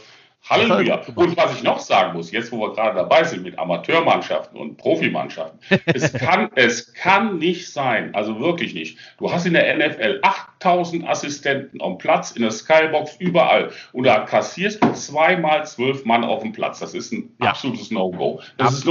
[0.50, 1.02] Halleluja.
[1.16, 4.78] Und was ich noch sagen muss, jetzt wo wir gerade dabei sind mit Amateurmannschaften und
[4.78, 8.98] Profimannschaften, es kann, es kann nicht sein, also wirklich nicht.
[9.20, 13.72] Du hast in der NFL 8000 Assistenten am Platz, in der Skybox, überall.
[13.94, 16.80] Und da kassierst du zweimal zwölf Mann auf dem Platz.
[16.80, 17.52] Das ist ein ja.
[17.52, 18.42] absolutes No-Go.
[18.58, 18.84] Das,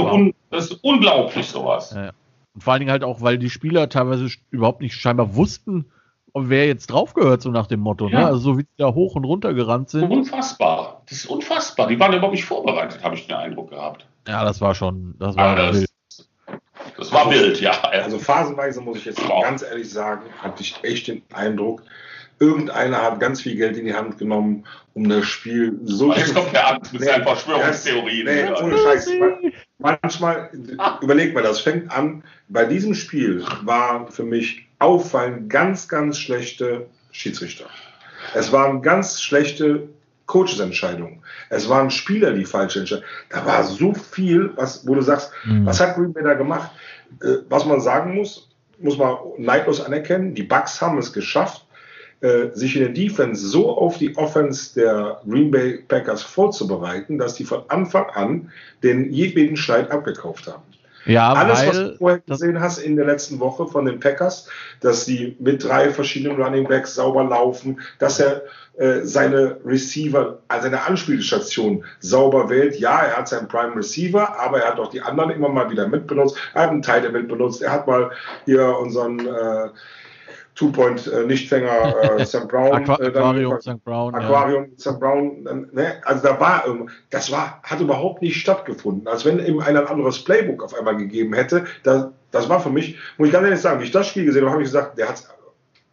[0.49, 1.91] das, ist unglaublich, sowas.
[1.93, 2.11] Ja, ja.
[2.53, 5.85] Und vor allen Dingen halt auch, weil die Spieler teilweise überhaupt nicht scheinbar wussten,
[6.33, 8.05] wer jetzt draufgehört, so nach dem Motto.
[8.05, 8.13] Ne?
[8.13, 8.19] Ja.
[8.19, 8.25] Ne?
[8.27, 10.09] Also so wie die da hoch und runter gerannt sind.
[10.09, 11.01] Unfassbar.
[11.09, 11.87] Das ist unfassbar.
[11.87, 14.05] Die waren überhaupt nicht vorbereitet, habe ich den Eindruck gehabt.
[14.27, 15.85] Ja, das war schon, das war ja, das,
[16.97, 17.71] das, war wild, ja.
[17.81, 19.43] Also phasenweise muss ich jetzt wow.
[19.43, 21.81] ganz ehrlich sagen, hatte ich echt den Eindruck,
[22.39, 26.13] irgendeiner hat ganz viel Geld in die Hand genommen, um das Spiel so.
[26.13, 28.25] Jetzt kommt der an mit seinen Verschwörungstheorien.
[28.25, 29.09] Nee, ohne Scheiß.
[29.77, 30.99] Manchmal, ah.
[31.01, 36.87] überleg mal, das fängt an, bei diesem Spiel war für mich auffallend ganz, ganz schlechte
[37.11, 37.65] Schiedsrichter.
[38.33, 39.89] Es waren ganz schlechte
[40.25, 41.21] Coaches-Entscheidungen.
[41.49, 43.03] Es waren Spieler, die falsch entscheiden.
[43.29, 45.65] Da war so viel, was, wo du sagst, mhm.
[45.65, 46.71] was hat Green Bay da gemacht?
[47.21, 51.65] Äh, was man sagen muss, muss man neidlos anerkennen, die Bucks haben es geschafft,
[52.21, 57.35] äh, sich in der Defense so auf die Offense der Green Bay Packers vorzubereiten, dass
[57.35, 58.51] die von Anfang an
[58.83, 60.63] den jedweden Schneid abgekauft haben.
[61.05, 64.47] Ja, Alles, was du vorher gesehen hast in der letzten Woche von den Packers,
[64.81, 68.43] dass sie mit drei verschiedenen Running Backs sauber laufen, dass er
[68.77, 72.79] äh, seine Receiver, also seine Anspielstation sauber wählt.
[72.79, 75.87] Ja, er hat seinen Prime Receiver, aber er hat auch die anderen immer mal wieder
[75.87, 76.37] mitbenutzt.
[76.53, 77.61] Er hat einen Teil der mitbenutzt.
[77.61, 78.11] Er hat mal
[78.45, 79.69] hier unseren äh,
[80.61, 82.73] Two-Point-Nichtfänger äh, Sam Brown.
[82.73, 83.83] Aqu äh, Aquarium St.
[83.83, 84.13] Brown.
[84.13, 84.77] Aquarium ja.
[84.77, 84.99] St.
[84.99, 85.47] Brown.
[85.47, 86.01] Äh, ne?
[86.05, 86.63] Also da war,
[87.09, 89.07] das war, hat überhaupt nicht stattgefunden.
[89.07, 91.65] Als wenn ihm ein anderes Playbook auf einmal gegeben hätte.
[91.81, 94.43] Das, das war für mich, muss ich ganz ehrlich sagen, wie ich das Spiel gesehen
[94.43, 95.29] habe, habe ich gesagt, der hat es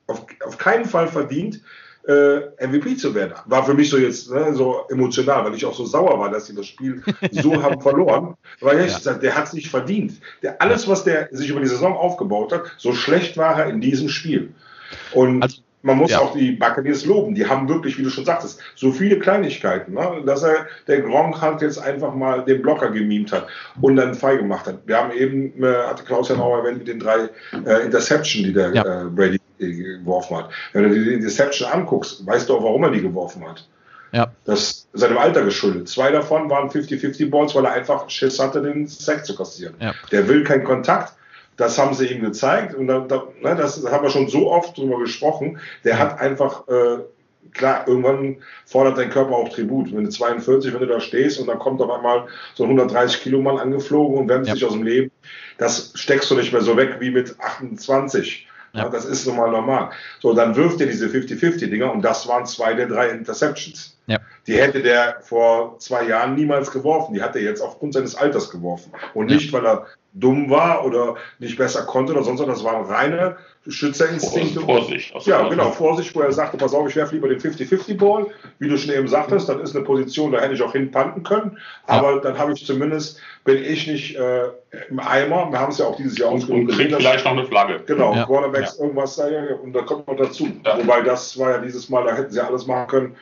[0.06, 1.62] auf, auf keinen Fall verdient,
[2.08, 3.34] äh, MVP zu werden.
[3.46, 6.46] War für mich so jetzt ne, so emotional, weil ich auch so sauer war, dass
[6.46, 8.34] sie das Spiel so haben verloren.
[8.60, 8.96] Weil ich ja.
[8.96, 10.14] gesagt, der hat es nicht verdient.
[10.42, 13.80] Der, alles, was der sich über die Saison aufgebaut hat, so schlecht war er in
[13.80, 14.54] diesem Spiel.
[15.12, 16.20] Und also, man muss ja.
[16.20, 17.34] auch die Buccaneers loben.
[17.34, 20.22] Die haben wirklich, wie du schon sagtest, so viele Kleinigkeiten, ne?
[20.24, 23.46] dass er der Gronk halt jetzt einfach mal den Blocker gemimt hat
[23.80, 24.80] und dann frei gemacht hat.
[24.86, 27.28] Wir haben eben, äh, hatte Klaus ja noch erwähnt, mit den drei
[27.66, 29.02] äh, Interception, die der ja.
[29.02, 30.50] äh, Brady geworfen hat.
[30.72, 33.66] Wenn du dir die Deception anguckst, weißt du auch, warum er die geworfen hat.
[34.12, 34.32] Ja.
[34.44, 35.88] Das ist seinem Alter geschuldet.
[35.88, 39.74] Zwei davon waren 50-50 Balls, weil er einfach Schiss hatte, den Sack zu kassieren.
[39.80, 39.94] Ja.
[40.10, 41.12] Der will keinen Kontakt.
[41.56, 42.74] Das haben sie ihm gezeigt.
[42.74, 45.58] Und da, da, ne, das haben wir schon so oft drüber gesprochen.
[45.84, 46.98] Der hat einfach, äh,
[47.52, 49.92] klar, irgendwann fordert dein Körper auch Tribut.
[49.92, 53.22] Wenn du 42, wenn du da stehst und dann kommt auf einmal so ein 130
[53.22, 54.54] Kilo Mann angeflogen und wärmt ja.
[54.54, 55.10] sich aus dem Leben,
[55.58, 58.46] das steckst du nicht mehr so weg wie mit 28.
[58.72, 58.88] Ja.
[58.88, 59.90] das ist nun mal normal.
[60.20, 63.98] So, dann wirft er diese 50-50-Dinger und das waren zwei der drei Interceptions.
[64.06, 64.18] Ja.
[64.46, 67.14] Die hätte der vor zwei Jahren niemals geworfen.
[67.14, 68.92] Die hat er jetzt aufgrund seines Alters geworfen.
[69.14, 69.86] Und nicht, weil er
[70.18, 72.46] dumm war oder nicht besser konnte oder sonst was.
[72.46, 74.58] Das war ein reiner Schützerinstinkt.
[74.60, 75.14] Vorsicht.
[75.26, 78.26] Ja, genau, Vorsicht, wo er sagte, pass auf, ich werfe lieber den 50-50-Ball.
[78.58, 81.58] Wie du schon eben sagtest, das ist eine Position, da hätte ich auch hinpanten können.
[81.86, 82.20] Aber ja.
[82.20, 84.44] dann habe ich zumindest, bin ich nicht äh,
[84.88, 85.50] im Eimer.
[85.50, 86.70] Wir haben es ja auch dieses Jahr ausgenutzt.
[86.70, 87.80] Und kriegt vielleicht noch eine Flagge.
[87.86, 88.24] Genau, ja.
[88.24, 88.84] Quarterbacks, ja.
[88.84, 90.48] irgendwas, und da kommt noch dazu.
[90.76, 93.16] Wobei das war ja dieses Mal, da hätten sie alles machen können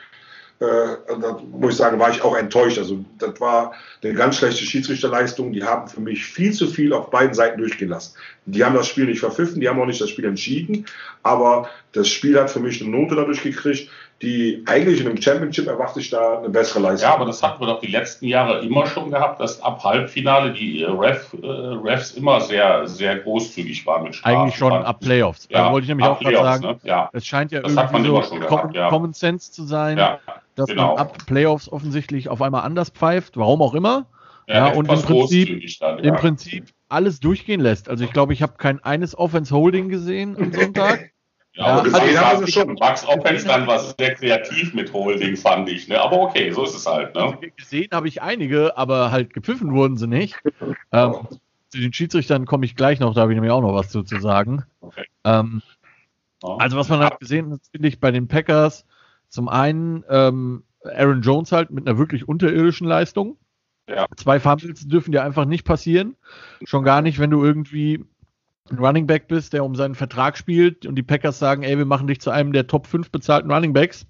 [0.59, 2.77] da muss ich sagen, war ich auch enttäuscht.
[2.79, 5.53] Also das war eine ganz schlechte Schiedsrichterleistung.
[5.53, 8.15] Die haben für mich viel zu viel auf beiden Seiten durchgehen lassen.
[8.45, 10.85] Die haben das Spiel nicht verpfiffen, die haben auch nicht das Spiel entschieden,
[11.21, 13.89] aber das Spiel hat für mich eine Note dadurch gekriegt,
[14.21, 17.09] die eigentlich in einem Championship erwarte ich da eine bessere Leistung.
[17.09, 20.53] Ja, aber das hatten wir doch die letzten Jahre immer schon gehabt, dass ab Halbfinale
[20.53, 24.37] die äh, Ref, äh, Refs immer sehr, sehr großzügig waren mit Strafen.
[24.37, 25.47] Eigentlich schon ab Playoffs.
[25.51, 26.63] Ja, also wollte ich nämlich auch gerade sagen.
[26.63, 26.79] Ne?
[26.83, 27.09] Ja.
[27.13, 28.89] Es scheint ja das irgendwie so Common, ja.
[28.89, 30.19] Common, Sense zu sein, ja,
[30.57, 30.95] dass genau.
[30.95, 34.07] man ab Playoffs offensichtlich auf einmal anders pfeift, warum auch immer.
[34.47, 37.89] Ja, und im Prinzip, dann, im Prinzip alles durchgehen lässt.
[37.89, 41.11] Also ich glaube, ich habe kein eines Offense Holding gesehen am Sonntag.
[41.53, 42.73] Ja, aber ja, gesehen also, schon.
[42.75, 45.87] Max Offense dann war sehr kreativ mit Holding, fand ich.
[45.87, 45.99] Ne?
[45.99, 47.15] Aber okay, so ist es halt.
[47.15, 47.21] Ne?
[47.21, 50.35] Also gesehen habe ich einige, aber halt gepfiffen wurden sie nicht.
[50.91, 51.15] Ähm,
[51.69, 54.03] zu den Schiedsrichtern komme ich gleich noch, da habe ich nämlich auch noch was zu,
[54.03, 54.65] zu sagen.
[54.81, 55.05] Okay.
[55.23, 55.63] Ähm,
[56.43, 58.85] also was man halt gesehen hat, finde ich bei den Packers,
[59.29, 63.37] zum einen ähm, Aaron Jones halt mit einer wirklich unterirdischen Leistung.
[63.89, 64.05] Ja.
[64.17, 66.15] Zwei Fumbles dürfen dir einfach nicht passieren.
[66.65, 68.05] Schon gar nicht, wenn du irgendwie
[68.69, 71.85] ein Running Back bist, der um seinen Vertrag spielt und die Packers sagen, ey, wir
[71.85, 74.05] machen dich zu einem der Top 5 bezahlten Running Backs.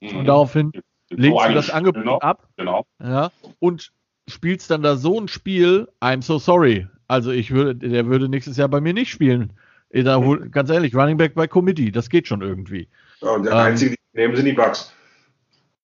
[0.00, 0.16] Mhm.
[0.16, 0.72] Und daraufhin
[1.10, 2.18] legst du das Angebot genau.
[2.18, 2.48] ab.
[2.56, 2.86] Genau.
[3.02, 3.92] Ja, und
[4.28, 6.86] spielst dann da so ein Spiel, I'm so sorry.
[7.06, 9.52] Also ich würde, der würde nächstes Jahr bei mir nicht spielen.
[9.90, 10.50] Da, mhm.
[10.50, 12.88] ganz ehrlich, Running Back bei Committee, das geht schon irgendwie.
[13.22, 14.92] Ja, und der ähm, einzige, die nehmen sie die Bugs.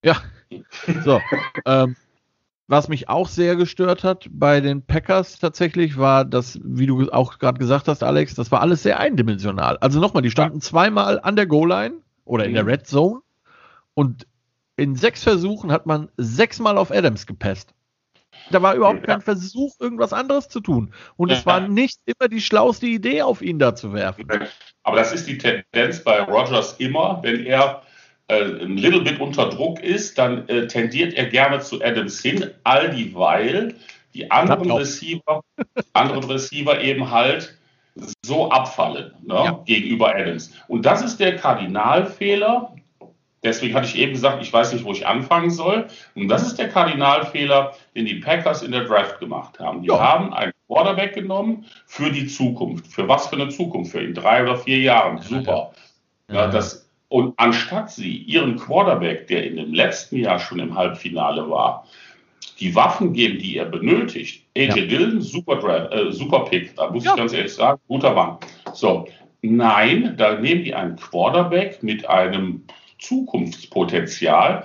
[0.04, 0.16] Ja.
[1.04, 1.20] So.
[1.66, 1.96] ähm,
[2.68, 7.38] was mich auch sehr gestört hat bei den Packers tatsächlich war, dass, wie du auch
[7.38, 9.78] gerade gesagt hast, Alex, das war alles sehr eindimensional.
[9.78, 12.68] Also nochmal, die standen zweimal an der Goal-Line oder in der mhm.
[12.68, 13.20] Red Zone
[13.94, 14.26] und
[14.76, 17.74] in sechs Versuchen hat man sechsmal auf Adams gepasst.
[18.50, 20.92] Da war überhaupt kein Versuch, irgendwas anderes zu tun.
[21.16, 24.26] Und es war nicht immer die schlauste Idee, auf ihn da zu werfen.
[24.82, 27.82] Aber das ist die Tendenz bei Rogers immer, wenn er
[28.28, 32.50] äh, ein little bit unter Druck ist, dann äh, tendiert er gerne zu Adams hin,
[32.64, 33.74] all dieweil
[34.14, 35.42] die anderen Receiver,
[35.92, 37.56] anderen Receiver eben halt
[38.24, 39.62] so abfallen ne, ja.
[39.64, 40.52] gegenüber Adams.
[40.68, 42.74] Und das ist der Kardinalfehler.
[43.42, 45.86] Deswegen hatte ich eben gesagt, ich weiß nicht, wo ich anfangen soll.
[46.14, 49.82] Und das ist der Kardinalfehler, den die Packers in der Draft gemacht haben.
[49.82, 50.00] Die ja.
[50.00, 52.88] haben einen Quarterback genommen für die Zukunft.
[52.88, 53.92] Für was für eine Zukunft?
[53.92, 55.18] Für in drei oder vier Jahren.
[55.18, 55.72] Super.
[56.28, 56.46] Ja, ja.
[56.48, 61.86] das und anstatt sie ihren Quarterback, der in dem letzten Jahr schon im Halbfinale war,
[62.60, 64.44] die Waffen geben, die er benötigt.
[64.56, 64.88] AJ.
[64.88, 68.38] Dillon, super, Draft, äh, super Pick, da muss ich ganz ehrlich sagen, guter Mann.
[68.74, 69.06] So,
[69.42, 72.64] nein, da nehmen die einen Quarterback mit einem
[72.98, 74.64] Zukunftspotenzial.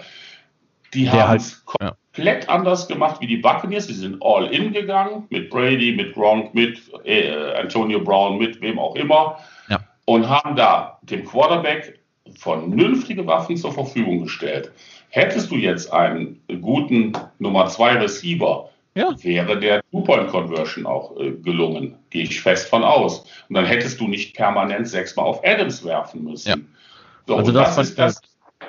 [0.93, 1.95] Die haben halt, ja.
[2.13, 3.87] komplett anders gemacht wie die Buccaneers.
[3.87, 8.77] Sie sind all in gegangen mit Brady, mit Gronk, mit äh, Antonio Brown, mit wem
[8.77, 9.79] auch immer ja.
[10.05, 11.99] und haben da dem Quarterback
[12.37, 14.71] vernünftige Waffen zur Verfügung gestellt.
[15.09, 19.09] Hättest du jetzt einen guten Nummer 2 Receiver, ja.
[19.21, 21.95] wäre der Two-Point-Conversion auch äh, gelungen.
[22.09, 23.25] Gehe ich fest von aus.
[23.49, 26.73] Und dann hättest du nicht permanent sechsmal auf Adams werfen müssen.
[27.25, 28.21] So, also das, das ist das,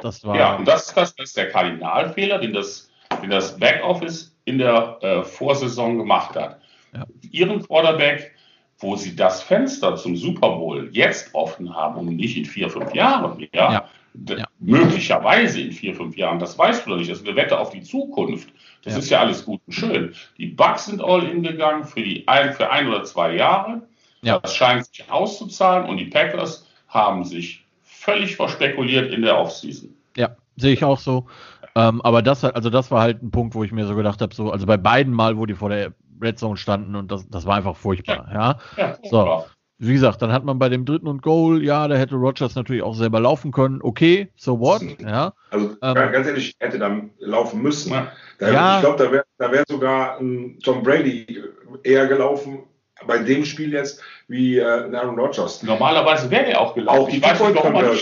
[0.03, 2.91] das war ja, und das ist, das, das ist der Kardinalfehler, den das,
[3.23, 6.61] den das Backoffice in der äh, Vorsaison gemacht hat.
[6.93, 7.05] Ja.
[7.31, 8.33] Ihren Quarterback,
[8.79, 12.95] wo sie das Fenster zum Super Bowl jetzt offen haben und nicht in vier, fünf
[12.95, 13.89] Jahren, ja, ja.
[14.29, 14.47] Ja.
[14.61, 17.11] Möglicherweise in vier, fünf Jahren, das weißt du doch nicht.
[17.11, 18.49] Das ist eine Wette auf die Zukunft.
[18.85, 20.15] Das ist ja alles gut und schön.
[20.39, 23.83] Die Bugs sind all in gegangen für, die ein, für ein oder zwei Jahre.
[24.23, 24.39] Ja.
[24.39, 27.64] Das scheint sich auszuzahlen und die Packers haben sich
[28.05, 29.95] völlig verspekuliert in der Offseason.
[30.17, 31.27] Ja, sehe ich auch so.
[31.75, 34.35] Ähm, aber das, also das war halt ein Punkt, wo ich mir so gedacht habe,
[34.35, 37.47] so, also bei beiden Mal, wo die vor der Red Zone standen und das, das
[37.47, 38.29] war einfach furchtbar.
[38.33, 38.87] Ja, ja.
[38.87, 39.45] ja so
[39.79, 42.83] wie gesagt, dann hat man bei dem dritten und Goal, ja, da hätte Rogers natürlich
[42.83, 43.81] auch selber laufen können.
[43.83, 44.83] Okay, so what?
[45.01, 45.35] Ja.
[45.51, 47.93] Also ähm, ganz ehrlich, hätte dann laufen müssen.
[48.39, 48.77] Da, ja.
[48.77, 51.43] Ich glaube, da wäre da wär sogar ein Tom Brady
[51.83, 52.65] eher gelaufen
[53.07, 55.63] bei dem Spiel jetzt wie äh, Aaron Rodgers.
[55.63, 56.99] Normalerweise wäre er auch gelaufen.
[56.99, 57.39] Auch die ich weiß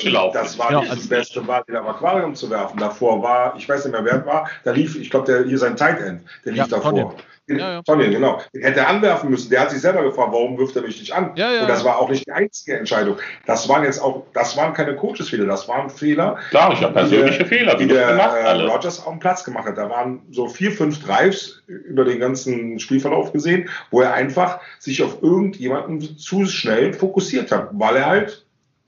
[0.02, 0.34] gelaufen.
[0.34, 2.78] Das war ja, nicht also das Beste, war wieder am Aquarium zu werfen.
[2.78, 5.76] Davor war, ich weiß nicht mehr, wer war, da lief, ich glaube, der hier sein
[5.76, 7.14] Tight End, der lief ja, davor.
[7.58, 7.82] Ja, ja.
[7.84, 8.40] Genau.
[8.54, 9.50] Den hätte er anwerfen müssen.
[9.50, 11.32] Der hat sich selber gefragt, warum wirft er mich nicht an?
[11.36, 11.62] Ja, ja.
[11.62, 13.16] Und das war auch nicht die einzige Entscheidung.
[13.46, 16.38] Das waren jetzt auch, das waren keine Coaches-Fehler, das waren Fehler.
[16.50, 19.78] Klar, ich habe persönliche Fehler, die der äh, Rogers auf dem Platz gemacht hat.
[19.78, 25.02] Da waren so vier, fünf Drives über den ganzen Spielverlauf gesehen, wo er einfach sich
[25.02, 28.41] auf irgendjemanden zu schnell fokussiert hat, weil er halt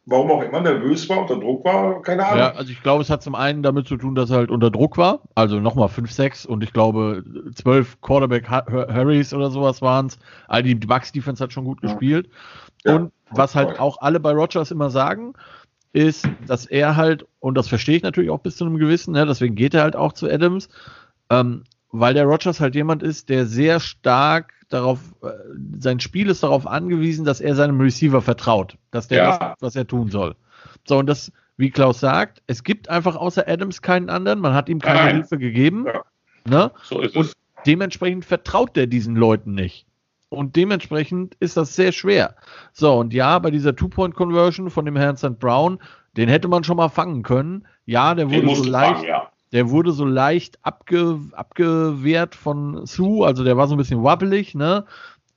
[0.06, 2.38] warum auch immer nervös war, unter Druck war, keine Ahnung.
[2.38, 4.70] Ja, also ich glaube, es hat zum einen damit zu tun, dass er halt unter
[4.70, 10.06] Druck war, also nochmal 5, 6 und ich glaube 12 Quarterback Harrys oder sowas waren
[10.06, 10.18] es.
[10.48, 11.88] All die Bucks Defense hat schon gut ja.
[11.88, 12.28] gespielt.
[12.84, 15.32] Ja, und was halt auch alle bei Rogers immer sagen,
[15.92, 19.24] ist, dass er halt, und das verstehe ich natürlich auch bis zu einem gewissen, ne,
[19.26, 20.68] deswegen geht er halt auch zu Adams,
[21.30, 21.64] ähm,
[21.96, 25.28] weil der Rogers halt jemand ist, der sehr stark darauf, äh,
[25.78, 29.38] sein Spiel ist darauf angewiesen, dass er seinem Receiver vertraut, dass der ja.
[29.38, 30.34] das, was er tun soll.
[30.86, 34.68] So, und das, wie Klaus sagt, es gibt einfach außer Adams keinen anderen, man hat
[34.68, 35.16] ihm keine Nein.
[35.16, 35.86] Hilfe gegeben.
[35.86, 36.02] Ja.
[36.46, 36.72] Ne?
[36.82, 37.32] So ist und es.
[37.64, 39.86] dementsprechend vertraut er diesen Leuten nicht.
[40.30, 42.34] Und dementsprechend ist das sehr schwer.
[42.72, 45.38] So, und ja, bei dieser Two-Point-Conversion von dem Herrn St.
[45.38, 45.78] Brown,
[46.16, 47.68] den hätte man schon mal fangen können.
[47.86, 48.96] Ja, der wurde so leicht.
[48.96, 49.30] Fangen, ja.
[49.54, 54.54] Der wurde so leicht abge, abgewehrt von Sue, also der war so ein bisschen wabbelig,
[54.54, 54.84] ne?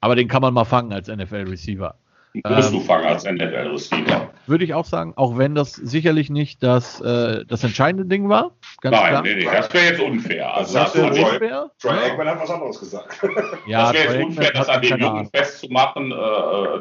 [0.01, 1.95] Aber den kann man mal fangen als NFL-Receiver.
[2.33, 4.29] Musst ähm, du fangen als NFL-Receiver.
[4.47, 8.51] Würde ich auch sagen, auch wenn das sicherlich nicht das, äh, das entscheidende Ding war.
[8.81, 9.21] Ganz Nein, klar.
[9.21, 10.53] nee, nee, das wäre jetzt unfair.
[10.53, 11.71] Also das, wäre unfair.
[11.79, 12.07] Troy ja.
[12.07, 13.21] Eggman hat was anderes gesagt.
[13.67, 16.11] Ja, das wäre jetzt unfair, das an den Jungen festzumachen.
[16.11, 16.15] Äh,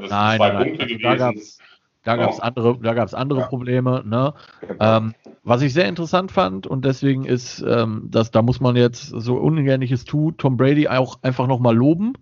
[0.00, 1.62] das nein, zwei nein, Punkte also gewesen.
[2.06, 3.46] Da gab es andere, da gab's andere ja.
[3.46, 4.04] Probleme.
[4.06, 4.32] Ne?
[4.78, 9.06] Ähm, was ich sehr interessant fand und deswegen ist, ähm, dass da muss man jetzt
[9.08, 12.12] so ungern ich es tue, Tom Brady auch einfach nochmal loben.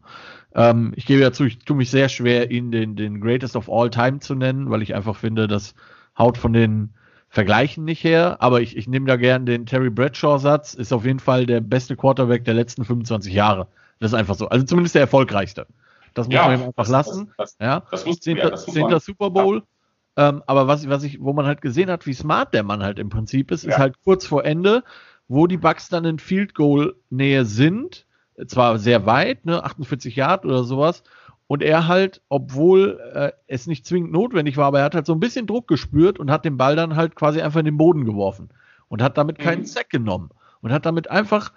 [0.55, 3.71] Ähm, ich gebe ja zu, ich tue mich sehr schwer, ihn den, den Greatest of
[3.71, 5.75] All Time zu nennen, weil ich einfach finde, das
[6.19, 6.95] haut von den
[7.29, 8.39] Vergleichen nicht her.
[8.41, 11.95] Aber ich, ich nehme da gern den Terry Bradshaw-Satz, ist auf jeden Fall der beste
[11.95, 13.67] Quarterback der letzten 25 Jahre.
[14.01, 14.49] Das ist einfach so.
[14.49, 15.67] Also zumindest der erfolgreichste.
[16.15, 17.33] Das muss ja, man ihm einfach lassen.
[17.37, 17.83] Das, das, ja.
[17.91, 19.63] das muss, Zehnter, ja, das Zehnter Super Bowl.
[20.17, 22.99] Ähm, aber was, was ich, wo man halt gesehen hat, wie smart der Mann halt
[22.99, 23.71] im Prinzip ist, ja.
[23.71, 24.85] ist halt kurz vor Ende,
[25.29, 28.07] wo die Bucks dann in Field Goal Nähe sind,
[28.47, 31.03] zwar sehr weit, ne, 48 Yard oder sowas,
[31.47, 35.13] und er halt, obwohl äh, es nicht zwingend notwendig war, aber er hat halt so
[35.13, 38.05] ein bisschen Druck gespürt und hat den Ball dann halt quasi einfach in den Boden
[38.05, 38.51] geworfen
[38.89, 39.67] und hat damit keinen mhm.
[39.67, 40.31] Sack genommen
[40.63, 41.53] und hat damit einfach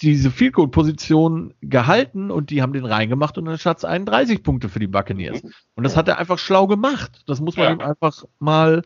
[0.00, 4.68] diese Field Goal Position gehalten und die haben den reingemacht und dann stat's 31 Punkte
[4.68, 5.42] für die Buccaneers.
[5.42, 5.52] Mhm.
[5.74, 7.22] Und das hat er einfach schlau gemacht.
[7.26, 7.72] Das muss man ja.
[7.72, 8.82] ihm einfach mal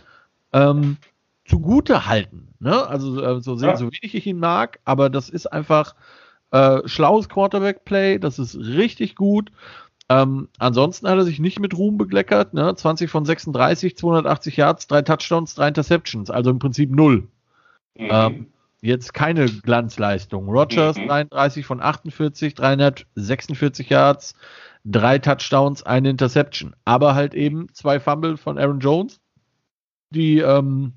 [0.53, 0.97] ähm,
[1.45, 2.55] zugute halten.
[2.61, 2.87] Ne?
[2.87, 3.77] Also äh, so, ja.
[3.77, 5.95] so wenig ich ihn mag, aber das ist einfach
[6.51, 9.51] äh, schlaues Quarterback-Play, das ist richtig gut.
[10.09, 12.55] Ähm, ansonsten hat er sich nicht mit Ruhm begleckert.
[12.55, 12.75] Ne?
[12.75, 17.29] 20 von 36, 280 Yards, drei Touchdowns, drei Interceptions, also im Prinzip null.
[17.99, 18.09] Mhm.
[18.11, 18.47] Ähm,
[18.83, 20.49] jetzt keine Glanzleistung.
[20.49, 21.09] Rogers mhm.
[21.09, 24.35] 33 von 48, 346 Yards,
[24.85, 26.75] drei Touchdowns, eine Interception.
[26.85, 29.21] Aber halt eben zwei Fumble von Aaron Jones,
[30.11, 30.93] die ähm,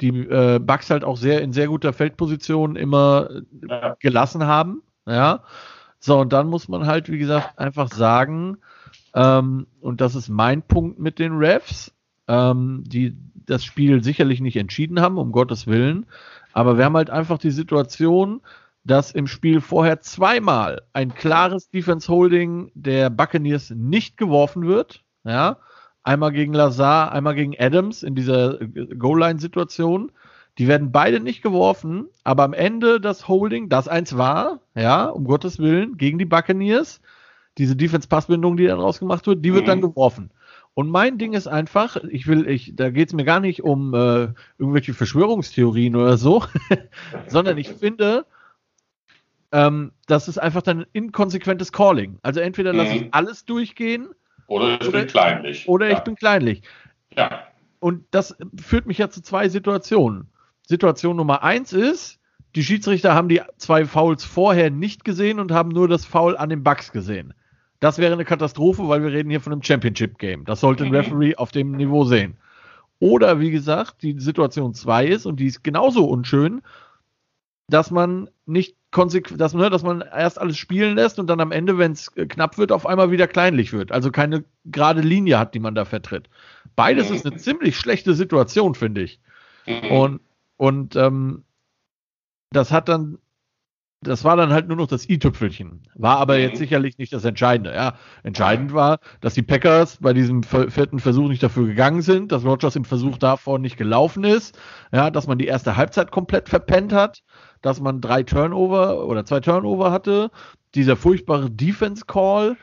[0.00, 3.28] die äh, Bucks halt auch sehr in sehr guter Feldposition immer
[3.68, 3.96] ja.
[4.00, 4.82] gelassen haben.
[5.06, 5.44] Ja.
[6.00, 8.58] So, und dann muss man halt, wie gesagt, einfach sagen,
[9.14, 11.94] ähm, und das ist mein Punkt mit den Refs,
[12.26, 16.06] ähm, die das Spiel sicherlich nicht entschieden haben, um Gottes Willen.
[16.52, 18.40] Aber wir haben halt einfach die Situation,
[18.84, 25.02] dass im Spiel vorher zweimal ein klares Defense Holding der Buccaneers nicht geworfen wird.
[25.24, 25.58] Ja,
[26.02, 30.10] einmal gegen Lazar, einmal gegen Adams in dieser Goal-Line-Situation.
[30.58, 35.24] Die werden beide nicht geworfen, aber am Ende das Holding, das eins war, ja, um
[35.24, 37.00] Gottes Willen, gegen die Buccaneers,
[37.56, 39.68] diese Defense-Passbindung, die dann rausgemacht wird, die wird mhm.
[39.68, 40.30] dann geworfen.
[40.74, 43.92] Und mein Ding ist einfach, ich will, ich, da geht es mir gar nicht um
[43.92, 46.44] äh, irgendwelche Verschwörungstheorien oder so,
[47.26, 48.24] sondern ich finde,
[49.52, 52.18] ähm, das ist einfach dann ein inkonsequentes Calling.
[52.22, 53.08] Also entweder lasse ich mhm.
[53.10, 54.08] alles durchgehen.
[54.46, 55.68] Oder ich oder, bin kleinlich.
[55.68, 55.98] Oder ja.
[55.98, 56.62] ich bin kleinlich.
[57.14, 57.46] Ja.
[57.78, 60.30] Und das führt mich ja zu zwei Situationen.
[60.66, 62.18] Situation Nummer eins ist,
[62.54, 66.48] die Schiedsrichter haben die zwei Fouls vorher nicht gesehen und haben nur das Foul an
[66.48, 67.34] den Bugs gesehen.
[67.82, 70.44] Das wäre eine Katastrophe, weil wir reden hier von einem Championship-Game.
[70.44, 70.94] Das sollte ein mhm.
[70.94, 72.36] Referee auf dem Niveau sehen.
[73.00, 76.62] Oder wie gesagt, die Situation 2 ist, und die ist genauso unschön,
[77.66, 81.50] dass man nicht konsequent, dass, ne, dass man erst alles spielen lässt und dann am
[81.50, 83.90] Ende, wenn es knapp wird, auf einmal wieder kleinlich wird.
[83.90, 86.28] Also keine gerade Linie hat, die man da vertritt.
[86.76, 87.16] Beides mhm.
[87.16, 89.18] ist eine ziemlich schlechte Situation, finde ich.
[89.66, 89.90] Mhm.
[89.90, 90.20] Und,
[90.56, 91.42] und ähm,
[92.52, 93.18] das hat dann
[94.02, 95.80] das war dann halt nur noch das i-Tüpfelchen.
[95.94, 96.40] War aber mhm.
[96.40, 97.72] jetzt sicherlich nicht das Entscheidende.
[97.72, 102.44] Ja, entscheidend war, dass die Packers bei diesem vierten Versuch nicht dafür gegangen sind, dass
[102.44, 104.58] Rogers im Versuch davor nicht gelaufen ist,
[104.92, 107.22] ja, dass man die erste Halbzeit komplett verpennt hat,
[107.62, 110.30] dass man drei Turnover oder zwei Turnover hatte,
[110.74, 112.56] dieser furchtbare Defense Call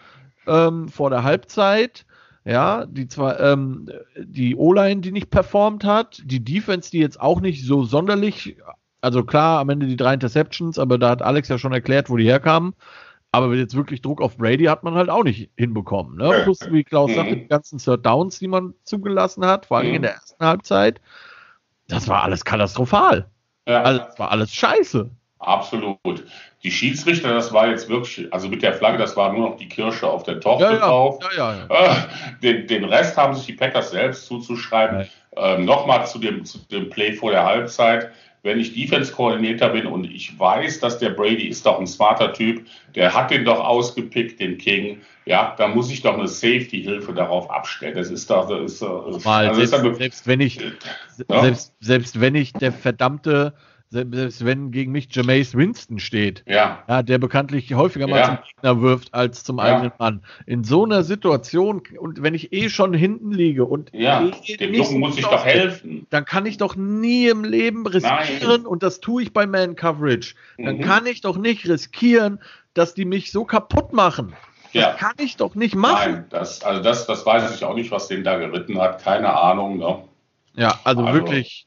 [0.48, 2.06] ähm, vor der Halbzeit,
[2.44, 7.40] ja, die zwar ähm, die O-Line, die nicht performt hat, die Defense, die jetzt auch
[7.40, 8.58] nicht so sonderlich
[9.02, 12.18] also klar, am Ende die drei Interceptions, aber da hat Alex ja schon erklärt, wo
[12.18, 12.74] die herkamen.
[13.32, 16.18] Aber jetzt wirklich Druck auf Brady hat man halt auch nicht hinbekommen.
[16.18, 16.42] Ne?
[16.44, 17.40] Plus, wie Klaus sagte, mhm.
[17.42, 20.04] die ganzen Third Downs, die man zugelassen hat, vor allem in mhm.
[20.04, 21.00] der ersten Halbzeit,
[21.88, 23.30] das war alles katastrophal.
[23.68, 23.84] Ja.
[23.84, 25.12] Also, das war alles scheiße.
[25.40, 26.26] Absolut.
[26.64, 29.70] Die Schiedsrichter, das war jetzt wirklich, also mit der Flagge, das war nur noch die
[29.70, 31.20] Kirsche auf der Torte ja, drauf.
[31.38, 31.96] Ja, ja, äh,
[32.44, 35.08] den, den, Rest haben sich die Packers selbst zuzuschreiben.
[35.38, 38.12] Ähm, Nochmal zu dem, zu dem Play vor der Halbzeit
[38.44, 42.66] wenn ich Defense-Koordinator bin und ich weiß, dass der Brady ist doch ein smarter Typ,
[42.96, 47.50] der hat den doch ausgepickt, den King, ja, da muss ich doch eine Safety-Hilfe darauf
[47.52, 47.96] abstellen.
[47.96, 51.42] Das ist doch, das ist, das Mal, also selbst, ist selbst, wenn ich, ja?
[51.42, 53.54] selbst, selbst wenn ich der verdammte
[53.92, 56.84] selbst wenn gegen mich Jameis Winston steht, ja.
[56.88, 58.26] ja der bekanntlich häufiger mal ja.
[58.26, 59.64] zum Gegner wirft als zum ja.
[59.64, 60.22] eigenen Mann.
[60.46, 64.74] In so einer Situation, und wenn ich eh schon hinten liege und ja, eh dem
[64.76, 68.66] Jungen muss ich doch helfen, dann kann ich doch nie im Leben riskieren, Nein.
[68.66, 70.82] und das tue ich bei Man Coverage, dann mhm.
[70.82, 72.40] kann ich doch nicht riskieren,
[72.76, 74.34] dass die mich so kaputt machen.
[74.72, 74.92] Das ja.
[74.94, 76.12] kann ich doch nicht machen.
[76.12, 79.04] Nein, das, also das, das weiß ich auch nicht, was den da geritten hat.
[79.04, 79.80] Keine Ahnung.
[79.80, 80.04] Ne?
[80.54, 81.66] Ja, also, also wirklich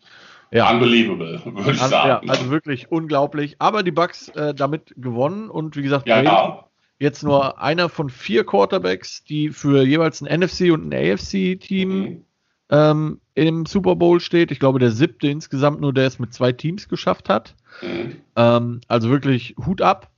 [0.52, 0.70] ja.
[0.70, 2.26] Unbelievable, würde ich sagen.
[2.26, 3.56] Ja, also wirklich unglaublich.
[3.58, 6.64] Aber die Bucks äh, damit gewonnen und wie gesagt, ja, ja.
[6.98, 12.24] jetzt nur einer von vier Quarterbacks, die für jeweils ein NFC und ein AFC-Team mhm.
[12.70, 14.50] ähm, im Super Bowl steht.
[14.50, 17.54] Ich glaube, der siebte insgesamt nur, der es mit zwei Teams geschafft hat.
[17.80, 18.16] Mhm.
[18.36, 20.10] Ähm, also wirklich Hut ab.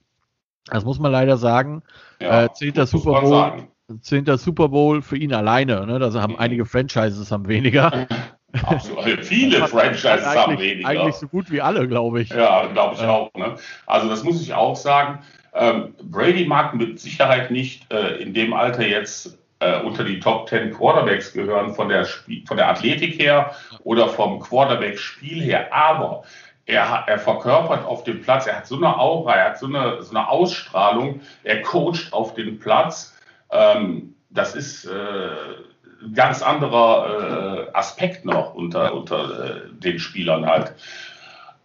[0.67, 1.83] Das muss man leider sagen.
[2.21, 3.69] Ja, äh, zehnter Super Bowl.
[4.01, 5.87] Zehnter Super Bowl für ihn alleine.
[5.87, 5.99] Ne?
[6.01, 6.41] Da haben mhm.
[6.41, 8.09] einige Franchises haben weniger.
[8.63, 9.25] Absolut.
[9.25, 10.89] Viele Franchises haben weniger.
[10.89, 12.31] Eigentlich so gut wie alle, glaube ich.
[12.31, 13.33] Ja, glaube ich auch.
[13.35, 13.57] Ne?
[13.87, 15.21] Also das muss ich auch sagen.
[15.55, 20.49] Ähm, Brady mag mit Sicherheit nicht äh, in dem Alter jetzt äh, unter die Top
[20.49, 26.25] 10 Quarterbacks gehören von der, von der Athletik her oder vom Quarterback-Spiel her, aber
[26.67, 30.03] er, er verkörpert auf dem Platz, er hat so eine Aura, er hat so eine,
[30.03, 33.17] so eine Ausstrahlung, er coacht auf dem Platz.
[33.51, 34.87] Ähm, das ist...
[34.87, 35.31] Äh,
[36.13, 40.75] ganz anderer äh, Aspekt noch unter, unter äh, den Spielern halt.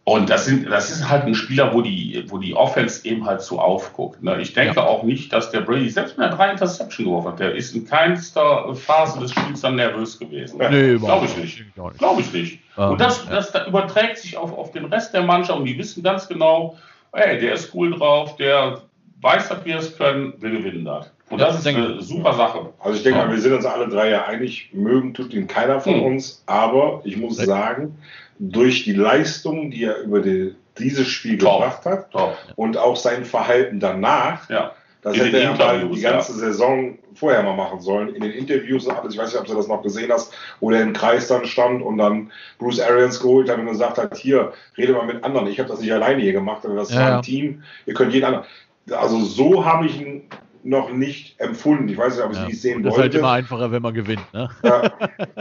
[0.05, 3.41] Und das, sind, das ist halt ein Spieler, wo die, wo die Offense eben halt
[3.41, 4.23] so aufguckt.
[4.23, 4.41] Ne?
[4.41, 4.87] Ich denke ja.
[4.87, 7.85] auch nicht, dass der Brady, selbst wenn er drei Interception geworfen hat, der ist in
[7.85, 10.57] keinster Phase des Spiels dann nervös gewesen.
[10.57, 11.63] Nee, Glaube ich nicht.
[11.99, 12.59] Glaube ich nicht.
[12.75, 15.77] Um, und das, das, das überträgt sich auf, auf den Rest der Mannschaft und die
[15.77, 16.75] wissen ganz genau,
[17.13, 18.81] hey, der ist cool drauf, der
[19.21, 21.11] weiß, dass wir es können, wir gewinnen das.
[21.29, 22.69] Und das, das ist eine super Sache.
[22.79, 25.79] Also ich denke mal, wir sind uns alle drei ja einig, mögen tut ihn keiner
[25.79, 26.03] von mhm.
[26.03, 27.97] uns, aber ich muss sagen,
[28.39, 31.59] durch die Leistung, die er über die, dieses Spiel Top.
[31.59, 32.37] gebracht hat Top.
[32.55, 34.71] und auch sein Verhalten danach, ja.
[35.01, 36.37] das in hätte er mal die ganze ja.
[36.39, 38.15] Saison vorher mal machen sollen.
[38.15, 40.71] In den Interviews und alles, ich weiß nicht, ob du das noch gesehen hast, wo
[40.71, 44.53] der im Kreis dann stand und dann Bruce Arians geholt hat und gesagt hat, hier,
[44.77, 45.47] rede mal mit anderen.
[45.47, 47.63] Ich habe das nicht alleine hier gemacht, aber das ja, war ein Team.
[47.85, 48.45] Ihr könnt jeden anderen.
[48.89, 50.23] Also so habe ich ihn
[50.63, 51.87] noch nicht empfunden.
[51.89, 52.47] Ich weiß nicht, ob ich ja.
[52.47, 53.09] es sehen das wollte.
[53.09, 54.33] Das ist halt immer einfacher, wenn man gewinnt.
[54.33, 54.49] Ne?
[54.63, 54.91] Ja,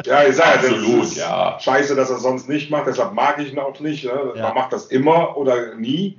[0.05, 1.59] ja ich sage Absolut, ja.
[1.61, 4.05] Scheiße, dass er sonst nicht macht, deshalb mag ich ihn auch nicht.
[4.05, 4.33] Ne?
[4.37, 4.43] Ja.
[4.43, 6.17] Man macht das immer oder nie.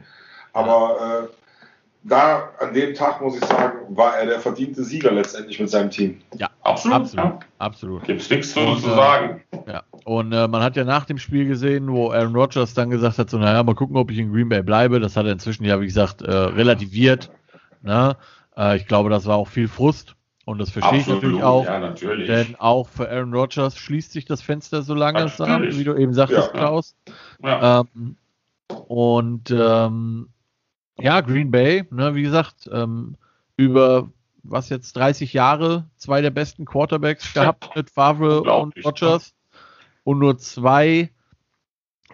[0.54, 1.34] Aber äh,
[2.04, 5.90] da an dem Tag, muss ich sagen, war er der verdiente Sieger letztendlich mit seinem
[5.90, 6.22] Team.
[6.38, 6.98] Ja, absolut.
[6.98, 7.26] Absolut.
[7.26, 7.40] Ja.
[7.60, 8.04] absolut.
[8.04, 9.42] Gibt es nichts zu, und, zu sagen.
[9.52, 9.84] Äh, ja.
[10.06, 13.30] Und äh, man hat ja nach dem Spiel gesehen, wo Aaron Rodgers dann gesagt hat:
[13.30, 15.00] so, naja, mal gucken, ob ich in Green Bay bleibe.
[15.00, 17.30] Das hat er inzwischen ja, wie gesagt, äh, relativiert.
[17.82, 18.16] Ne?
[18.60, 20.16] Äh, ich glaube, das war auch viel Frust.
[20.46, 21.66] Und das verstehe Absolut, ich natürlich auch.
[21.66, 22.28] Ja, natürlich.
[22.28, 26.52] Denn auch für Aaron Rodgers schließt sich das Fenster so lange, wie du eben sagtest,
[26.54, 26.96] ja, Klaus.
[27.44, 27.82] Ja.
[27.82, 28.18] Ähm,
[28.88, 30.30] und ähm,
[31.00, 33.16] ja, Green Bay, ne, wie gesagt, ähm,
[33.58, 39.36] über was jetzt 30 Jahre, zwei der besten Quarterbacks gehabt mit Favre und Rodgers
[40.04, 41.12] und nur zwei,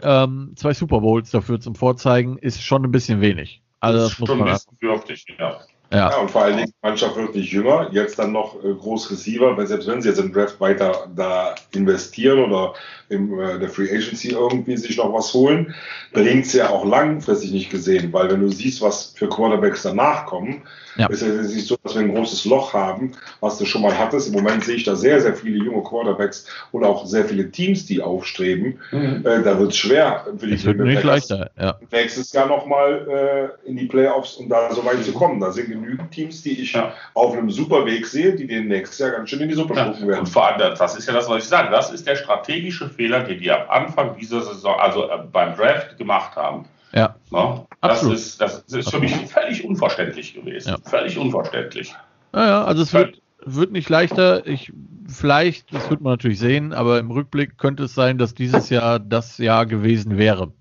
[0.02, 3.62] ähm, zwei Super Bowls dafür zum Vorzeigen, ist schon ein bisschen wenig.
[3.80, 4.58] Also das, das muss man.
[4.82, 5.62] Dürftig, ja.
[5.92, 6.10] Ja.
[6.12, 6.18] ja.
[6.18, 7.90] und vor allen Dingen, die Mannschaft wird nicht jünger.
[7.92, 11.56] Jetzt dann noch äh, groß Receiver, weil selbst wenn sie jetzt im Draft weiter da
[11.74, 12.74] investieren oder
[13.10, 15.76] in äh, der Free Agency irgendwie sich noch was holen,
[16.14, 20.26] bringt es ja auch langfristig nicht gesehen, weil wenn du siehst, was für Quarterbacks danach
[20.26, 20.64] kommen,
[20.98, 21.08] ja.
[21.08, 24.30] ist es nicht so, dass wir ein großes Loch haben, was du schon mal hattest.
[24.30, 27.86] Im Moment sehe ich da sehr, sehr viele junge Quarterbacks und auch sehr viele Teams,
[27.86, 28.80] die aufstreben.
[28.92, 29.26] Mhm.
[29.26, 31.78] Äh, da wird es schwer für die Green Bay leichter, ja.
[31.92, 35.40] nächstes Jahr nochmal äh, in die Playoffs und da so weit zu kommen.
[35.40, 36.94] Da sind genügend Teams, die ich ja.
[37.14, 39.88] auf einem super Weg sehe, die den nächstes Jahr ganz schön in die Suppe ja.
[40.08, 40.22] werden.
[40.22, 43.24] Und vor allem, das ist ja das, was ich sage, das ist der strategische Fehler,
[43.24, 46.68] den die am Anfang dieser Saison, also äh, beim Draft gemacht haben.
[46.94, 47.16] Ja.
[47.30, 47.68] No?
[47.82, 50.70] Das, ist, das ist für mich völlig unverständlich gewesen.
[50.70, 50.78] Ja.
[50.90, 51.94] Völlig unverständlich.
[52.32, 54.46] Naja, also es wird, wird nicht leichter.
[54.48, 54.72] Ich,
[55.08, 59.00] vielleicht, das wird man natürlich sehen, aber im Rückblick könnte es sein, dass dieses Jahr
[59.00, 60.52] das Jahr gewesen wäre.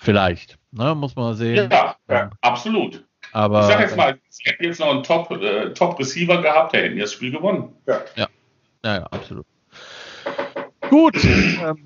[0.00, 0.58] Vielleicht.
[0.70, 1.68] Ne, muss man sehen.
[1.70, 3.04] Ja, ja absolut.
[3.32, 6.72] Aber, ich sag jetzt mal, sie hätten jetzt noch einen Top, äh, Top Receiver gehabt,
[6.72, 7.74] der hätten das Spiel gewonnen.
[7.86, 8.00] Ja.
[8.16, 8.26] Ja,
[8.84, 9.46] ja, ja absolut.
[10.90, 11.24] Gut.
[11.24, 11.76] ähm,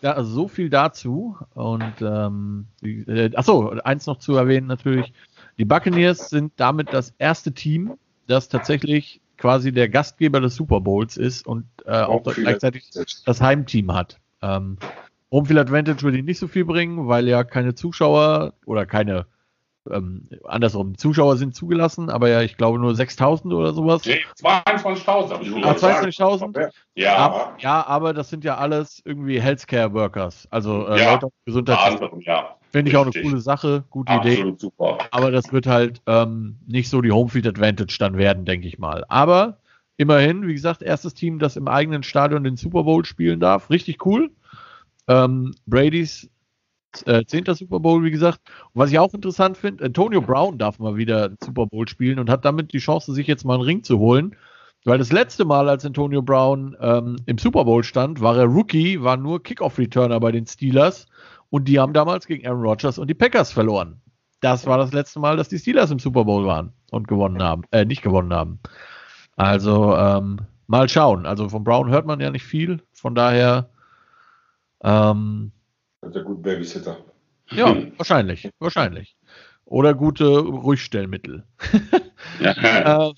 [0.00, 1.36] ja, so viel dazu.
[1.54, 5.12] Und ähm, äh, achso, eins noch zu erwähnen natürlich.
[5.58, 7.94] Die Buccaneers sind damit das erste Team,
[8.26, 12.90] das tatsächlich quasi der Gastgeber des Super Bowls ist und äh, auch gleichzeitig
[13.24, 14.18] das Heimteam hat.
[14.42, 14.78] Ähm,
[15.30, 19.26] Homefield Advantage würde ich nicht so viel bringen, weil ja keine Zuschauer oder keine
[19.90, 24.04] ähm, andersrum, Zuschauer sind zugelassen, aber ja, ich glaube nur 6000 oder sowas.
[24.04, 26.70] Nee, 22.000 habe ich ah, 22.000?
[26.94, 27.16] Ja.
[27.16, 32.00] Ab, ja, aber das sind ja alles irgendwie Healthcare Workers, also äh, ja, Leute Gesundheit.
[32.20, 32.56] Ja.
[32.72, 34.54] Finde ich auch eine coole Sache, gute Absolut Idee.
[34.58, 34.98] Super.
[35.10, 39.04] Aber das wird halt ähm, nicht so die Homefield Advantage dann werden, denke ich mal.
[39.08, 39.58] Aber
[39.96, 43.70] immerhin, wie gesagt, erstes Team, das im eigenen Stadion den Super Bowl spielen darf.
[43.70, 44.30] Richtig cool.
[45.08, 46.28] Ähm, Brady's
[47.02, 47.44] äh, 10.
[47.54, 48.40] Super Bowl, wie gesagt.
[48.72, 52.30] Und was ich auch interessant finde, Antonio Brown darf mal wieder Super Bowl spielen und
[52.30, 54.36] hat damit die Chance, sich jetzt mal einen Ring zu holen.
[54.84, 59.02] Weil das letzte Mal, als Antonio Brown ähm, im Super Bowl stand, war er Rookie,
[59.02, 61.06] war nur Kickoff-Returner bei den Steelers
[61.50, 64.00] und die haben damals gegen Aaron Rodgers und die Packers verloren.
[64.40, 67.62] Das war das letzte Mal, dass die Steelers im Super Bowl waren und gewonnen haben,
[67.72, 68.60] äh, nicht gewonnen haben.
[69.36, 70.38] Also ähm,
[70.68, 71.26] mal schauen.
[71.26, 73.70] Also von Brown hört man ja nicht viel, von daher
[74.84, 75.52] ähm,
[76.06, 76.98] hat er gut Babysitter.
[77.50, 79.16] Ja, wahrscheinlich, wahrscheinlich.
[79.64, 81.44] Oder gute Ruhigstellmittel.
[82.40, 83.10] äh,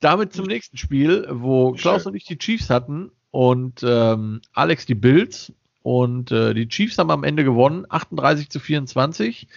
[0.00, 4.94] damit zum nächsten Spiel, wo Klaus und ich die Chiefs hatten und ähm, Alex die
[4.94, 5.52] Bills.
[5.82, 9.48] Und äh, die Chiefs haben am Ende gewonnen, 38 zu 24.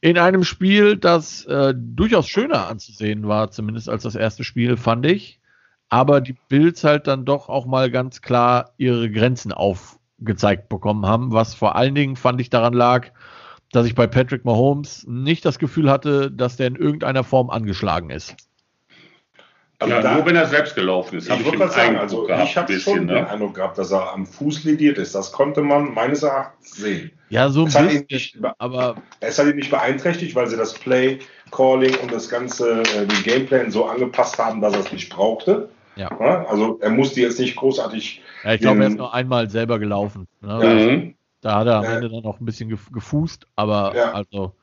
[0.00, 5.06] In einem Spiel, das äh, durchaus schöner anzusehen war, zumindest als das erste Spiel, fand
[5.06, 5.40] ich.
[5.88, 11.06] Aber die Bills halt dann doch auch mal ganz klar ihre Grenzen auf, gezeigt bekommen
[11.06, 13.08] haben, was vor allen Dingen fand ich daran lag,
[13.72, 18.10] dass ich bei Patrick Mahomes nicht das Gefühl hatte, dass der in irgendeiner Form angeschlagen
[18.10, 18.36] ist.
[19.80, 21.30] Also ja, da, nur wenn er selbst gelaufen ist.
[21.30, 23.14] Ich würde mal sagen, also gehabt, ich habe schon ne?
[23.14, 25.14] den Eindruck gehabt, dass er am Fuß lediert ist.
[25.14, 27.10] Das konnte man meines Erachtens sehen.
[27.30, 31.20] Ja, so ein bisschen, nicht, aber es hat ihn nicht beeinträchtigt, weil sie das Play,
[31.50, 35.70] Calling und das ganze, äh, den Gameplan so angepasst haben, dass er es nicht brauchte.
[35.96, 36.08] Ja.
[36.18, 38.22] Also er musste jetzt nicht großartig.
[38.44, 40.28] Ja, ich glaube, er ist nur einmal selber gelaufen.
[40.40, 40.64] Ne?
[40.64, 41.14] Mhm.
[41.40, 44.12] Da hat er am Ende dann auch ein bisschen gefußt, aber ja.
[44.12, 44.54] also.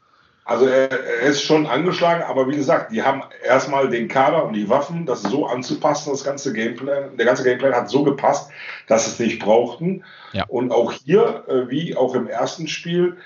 [0.46, 4.54] Also er, er, ist schon angeschlagen, aber wie gesagt, die haben erstmal den Kader und
[4.54, 8.50] die Waffen, das so anzupassen, das ganze Gameplan, der ganze Gameplan hat so gepasst,
[8.88, 10.06] dass sie es nicht brauchten.
[10.32, 10.46] Ja.
[10.48, 13.18] Und auch hier, äh, wie auch im ersten Spiel,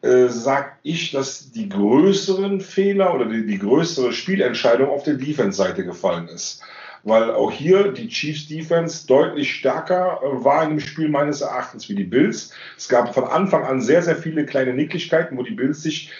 [0.00, 5.84] äh, sage ich, dass die größeren Fehler oder die, die größere Spielentscheidung auf der Defense-Seite
[5.84, 6.62] gefallen ist
[7.04, 11.88] weil auch hier die Chiefs Defense deutlich stärker äh, war in dem Spiel meines Erachtens
[11.88, 12.52] wie die Bills.
[12.76, 16.10] Es gab von Anfang an sehr, sehr viele kleine Nicklichkeiten, wo die Bills sich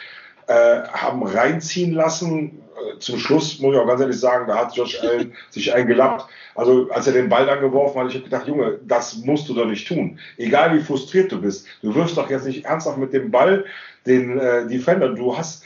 [0.47, 4.77] äh, haben reinziehen lassen, äh, zum Schluss muss ich auch ganz ehrlich sagen, da hat
[4.77, 6.27] Josh Allen sich eingelappt.
[6.55, 9.55] Also als er den Ball dann geworfen hat, ich habe gedacht, Junge, das musst du
[9.55, 10.19] doch nicht tun.
[10.37, 13.65] Egal wie frustriert du bist, du wirfst doch jetzt nicht ernsthaft mit dem Ball
[14.07, 15.09] den äh, Defender.
[15.09, 15.65] Du hast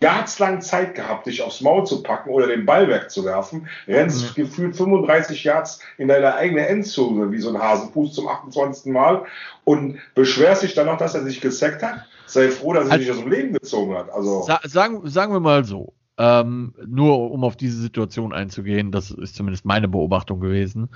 [0.00, 4.42] jahreslang Zeit gehabt, dich aufs Maul zu packen oder den Ball wegzuwerfen, rennst mhm.
[4.42, 8.92] gefühlt 35 Yards in deine eigene Endzone wie so ein Hasenfuß zum 28.
[8.92, 9.24] Mal
[9.64, 12.06] und beschwerst dich dann noch, dass er sich gesackt hat.
[12.26, 14.10] Sei froh, dass er also, dich aus dem Leben gezogen hat.
[14.10, 19.10] Also sa sagen, sagen wir mal so, ähm, nur um auf diese Situation einzugehen, das
[19.10, 20.88] ist zumindest meine Beobachtung gewesen.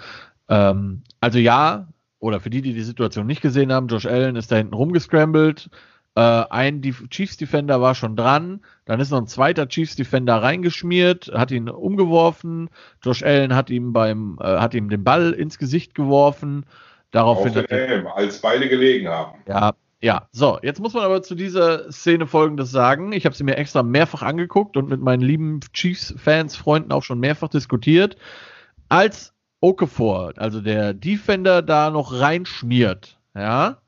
[0.48, 4.52] Ähm, also ja, oder für die, die die Situation nicht gesehen haben, Josh Allen ist
[4.52, 5.70] da hinten rumgescrambled,
[6.20, 11.32] äh, ein Chiefs Defender war schon dran, dann ist noch ein zweiter Chiefs Defender reingeschmiert,
[11.34, 12.68] hat ihn umgeworfen.
[13.02, 16.66] Josh Allen hat ihm beim, äh, hat ihm den Ball ins Gesicht geworfen.
[17.10, 19.38] Daraufhin Auf den als beide gelegen haben.
[19.48, 20.28] Ja, ja.
[20.30, 23.12] So, jetzt muss man aber zu dieser Szene Folgendes sagen.
[23.12, 27.18] Ich habe sie mir extra mehrfach angeguckt und mit meinen lieben Chiefs-Fans, Freunden auch schon
[27.18, 28.16] mehrfach diskutiert.
[28.88, 33.78] Als Okafor, also der Defender, da noch reinschmiert, ja,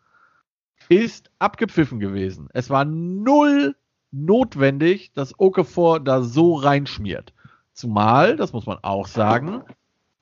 [0.94, 2.48] ist abgepfiffen gewesen.
[2.52, 3.76] Es war null
[4.10, 7.32] notwendig, dass Okafor da so reinschmiert.
[7.72, 9.62] Zumal, das muss man auch sagen,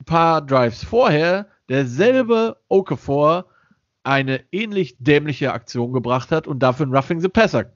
[0.00, 3.46] ein paar Drives vorher derselbe Okafor
[4.02, 7.72] eine ähnlich dämliche Aktion gebracht hat und dafür ein Roughing the Passer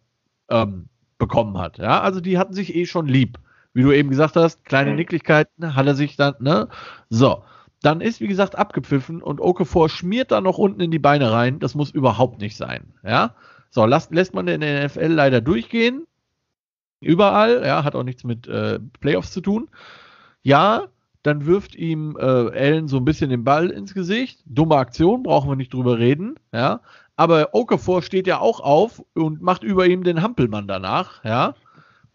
[0.49, 0.88] ähm,
[1.18, 1.78] bekommen hat.
[1.78, 3.38] Ja, also die hatten sich eh schon lieb.
[3.72, 4.97] Wie du eben gesagt hast, kleine mhm.
[4.97, 6.68] Nicklichkeiten hat er sich dann, ne?
[7.11, 7.42] So.
[7.85, 11.59] Dann ist, wie gesagt, abgepfiffen und Okafor schmiert da noch unten in die Beine rein.
[11.59, 12.95] Das muss überhaupt nicht sein.
[13.05, 13.35] Ja.
[13.68, 16.07] So, lässt, lässt man der NFL leider durchgehen.
[17.01, 19.68] Überall, ja, hat auch nichts mit äh, Playoffs zu tun.
[20.41, 20.87] Ja,
[21.22, 24.41] dann wirft ihm äh, Allen so ein bisschen den Ball ins Gesicht.
[24.47, 26.80] Dumme Aktion, brauchen wir nicht drüber reden, ja.
[27.16, 31.55] Aber Okafor steht ja auch auf und macht über ihm den Hampelmann danach, ja.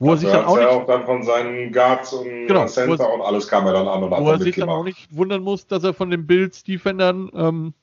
[0.02, 3.04] Wo also er sich dann auch, nicht, auch dann von seinen Guards und genau, Center
[3.04, 5.14] er, und alles kam er dann an und hat Wo er sich dann auch nicht
[5.14, 7.74] wundern muss, dass er von den Bills Defendern ähm,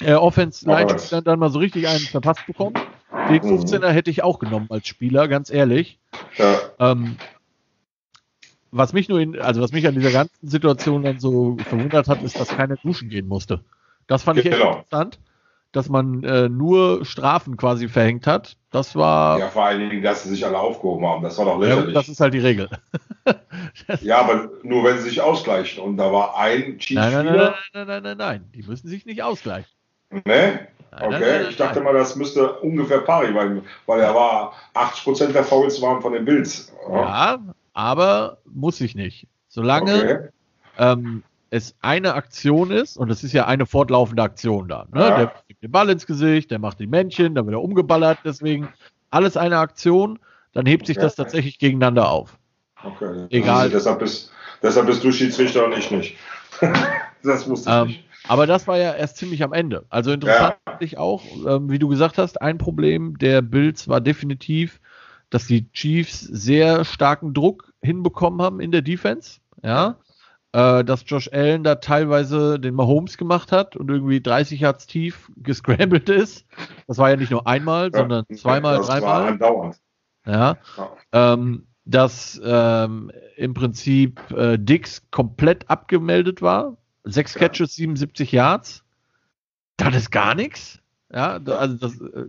[0.00, 2.78] äh, Offense Line dann, dann mal so richtig einen verpasst bekommt.
[3.28, 3.92] Den 15er mhm.
[3.92, 5.98] hätte ich auch genommen als Spieler, ganz ehrlich.
[6.36, 6.58] Ja.
[6.78, 7.16] Ähm,
[8.70, 12.22] was mich nur in, also was mich an dieser ganzen Situation dann so verwundert hat,
[12.22, 13.60] ist, dass keiner duschen gehen musste.
[14.06, 14.76] Das fand ich echt genau.
[14.76, 15.18] interessant
[15.72, 18.56] dass man äh, nur Strafen quasi verhängt hat.
[18.70, 19.38] Das war.
[19.38, 21.22] Ja, vor allen Dingen, dass sie sich alle aufgehoben haben.
[21.22, 21.88] Das war doch lächerlich.
[21.88, 22.68] Ja, das ist halt die Regel.
[24.02, 25.82] ja, aber nur wenn sie sich ausgleichen.
[25.82, 28.50] Und da war ein nein, nein, nein, nein, nein, nein, nein, nein.
[28.54, 29.70] Die müssen sich nicht ausgleichen.
[30.24, 30.68] Ne?
[31.00, 35.80] Okay, ich dachte mal, das müsste ungefähr pari, weil, weil er war 80% der Fouls
[35.80, 36.70] waren von den Bills.
[36.90, 37.38] Ja, ja
[37.72, 39.26] aber muss ich nicht.
[39.48, 40.18] Solange okay.
[40.78, 44.86] ähm, es eine Aktion ist, und es ist ja eine fortlaufende Aktion da.
[44.90, 45.00] Ne?
[45.00, 45.16] Ja.
[45.18, 48.70] Der kriegt den Ball ins Gesicht, der macht die Männchen, dann wird er umgeballert, deswegen
[49.10, 50.18] alles eine Aktion,
[50.54, 52.38] dann hebt sich das tatsächlich gegeneinander auf.
[52.82, 53.26] Okay.
[53.28, 53.64] Egal.
[53.64, 54.32] Also deshalb, bist,
[54.62, 56.16] deshalb bist du Schiedsrichter und ich nicht.
[57.22, 58.04] das wusste ich ähm, nicht.
[58.28, 59.84] Aber das war ja erst ziemlich am Ende.
[59.90, 60.76] Also interessant ja.
[60.80, 64.80] ich auch, ähm, wie du gesagt hast, ein Problem der Bills war definitiv,
[65.28, 69.40] dass die Chiefs sehr starken Druck hinbekommen haben in der Defense.
[69.62, 69.98] Ja
[70.52, 75.30] äh, dass Josh Allen da teilweise den Mahomes gemacht hat und irgendwie 30 Yards tief
[75.36, 76.46] gescrambled ist.
[76.86, 79.22] Das war ja nicht nur einmal, ja, sondern zweimal, das dreimal.
[79.22, 79.76] War andauernd.
[80.26, 80.56] Ja.
[80.76, 80.90] ja.
[81.12, 86.76] Ähm, dass ähm, im Prinzip äh, Dix komplett abgemeldet war.
[87.04, 88.84] Sechs Catches, 77 Yards.
[89.76, 90.81] Das ist gar nichts.
[91.14, 92.24] Ja, also das, äh,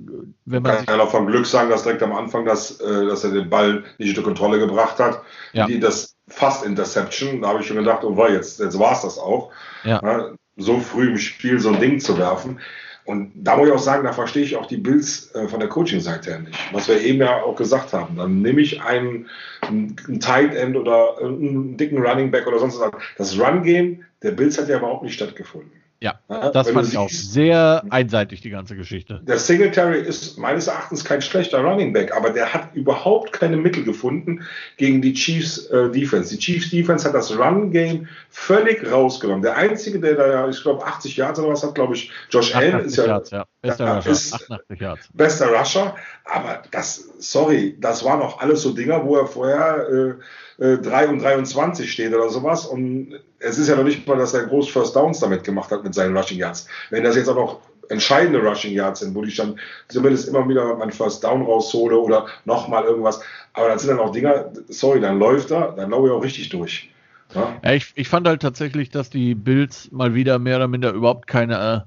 [0.45, 0.85] wenn man.
[0.85, 3.49] Kann ja auch vom Glück sagen, dass direkt am Anfang, dass, äh, dass er den
[3.49, 5.21] Ball nicht unter Kontrolle gebracht hat.
[5.53, 5.67] Ja.
[5.67, 7.41] Die, das fast Interception.
[7.41, 9.51] Da habe ich schon gedacht, oh, jetzt, jetzt war es das auch.
[9.83, 10.01] Ja.
[10.03, 12.59] Ja, so früh im Spiel so ein Ding zu werfen.
[13.05, 15.67] Und da muss ich auch sagen, da verstehe ich auch die Bills äh, von der
[15.67, 16.57] Coaching-Seite her nicht.
[16.71, 18.15] Was wir eben ja auch gesagt haben.
[18.15, 19.29] Dann nehme ich einen,
[19.61, 22.91] einen Tight End oder einen dicken Running Back oder sonst was.
[23.17, 25.71] Das Run-Game der Bills hat ja überhaupt nicht stattgefunden.
[26.03, 29.21] Ja, das fand ich auch sehr einseitig, die ganze Geschichte.
[29.23, 33.85] Der Singletary ist meines Erachtens kein schlechter Running Back, aber der hat überhaupt keine Mittel
[33.85, 34.43] gefunden
[34.75, 36.35] gegen die Chiefs äh, Defense.
[36.35, 39.43] Die Chiefs Defense hat das Run Game völlig rausgenommen.
[39.43, 42.81] Der einzige, der da, ich glaube, 80 Yards oder was hat, glaube ich, Josh Allen
[42.81, 43.45] ist ja, Yards, ja.
[43.61, 45.09] Bester, ja, Rusher, ist 88 Yards.
[45.13, 45.95] bester Rusher.
[46.25, 50.13] Aber das, sorry, das waren auch alles so Dinger, wo er vorher äh,
[50.57, 52.65] 3 äh, und 23 steht oder sowas.
[52.65, 55.83] Und es ist ja noch nicht mal, dass er groß First Downs damit gemacht hat
[55.83, 56.67] mit seinen Rushing Yards.
[56.89, 60.75] Wenn das jetzt auch noch entscheidende Rushing Yards sind, wo ich dann zumindest immer wieder
[60.75, 63.21] mein First Down raushole oder nochmal irgendwas.
[63.53, 66.49] Aber das sind dann auch Dinger, sorry, dann läuft er, dann laufe ich auch richtig
[66.49, 66.89] durch.
[67.35, 67.55] Ja?
[67.63, 71.27] ja ich, ich fand halt tatsächlich, dass die Bills mal wieder mehr oder minder überhaupt
[71.27, 71.85] keine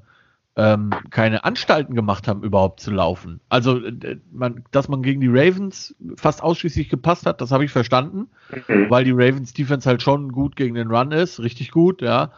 [0.57, 3.41] ähm, keine Anstalten gemacht haben, überhaupt zu laufen.
[3.51, 7.71] Also, äh, man, dass man gegen die Ravens fast ausschließlich gepasst hat, das habe ich
[7.71, 8.29] verstanden,
[8.67, 8.89] mhm.
[8.89, 12.33] weil die Ravens Defense halt schon gut gegen den Run ist, richtig gut, ja.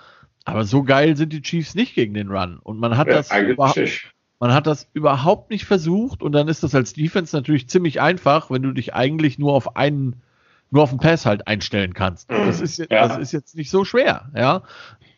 [0.44, 2.58] Aber so geil sind die Chiefs nicht gegen den Run.
[2.58, 6.64] Und man hat ja, das überhaupt, man hat das überhaupt nicht versucht und dann ist
[6.64, 10.22] das als Defense natürlich ziemlich einfach, wenn du dich eigentlich nur auf einen,
[10.70, 12.30] nur auf den Pass halt einstellen kannst.
[12.32, 12.46] Mhm.
[12.46, 12.86] Das ist, ja.
[12.88, 14.62] das ist jetzt nicht so schwer, ja.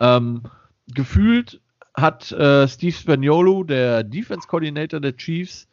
[0.01, 0.43] Ähm,
[0.93, 1.61] gefühlt
[2.01, 5.69] hat äh, Steve Spagnuolo, der Defense Coordinator der Chiefs,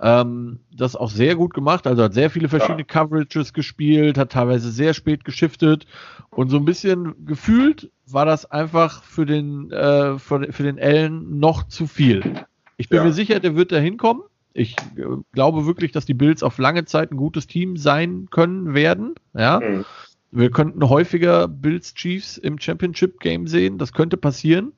[0.00, 1.86] ähm, das auch sehr gut gemacht.
[1.86, 2.84] Also hat sehr viele verschiedene ja.
[2.84, 5.86] Coverages gespielt, hat teilweise sehr spät geschiftet
[6.30, 11.38] und so ein bisschen gefühlt war das einfach für den, äh, für, für den Allen
[11.38, 12.44] noch zu viel.
[12.76, 13.04] Ich bin ja.
[13.04, 14.22] mir sicher, der wird da hinkommen.
[14.52, 18.74] Ich äh, glaube wirklich, dass die Bills auf lange Zeit ein gutes Team sein können
[18.74, 19.14] werden.
[19.32, 19.60] Ja.
[19.60, 19.84] Mhm.
[20.30, 23.78] Wir könnten häufiger Bills Chiefs im Championship Game sehen.
[23.78, 24.72] Das könnte passieren.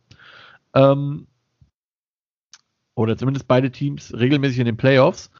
[0.76, 1.26] Ähm,
[2.94, 5.30] oder zumindest beide Teams regelmäßig in den Playoffs.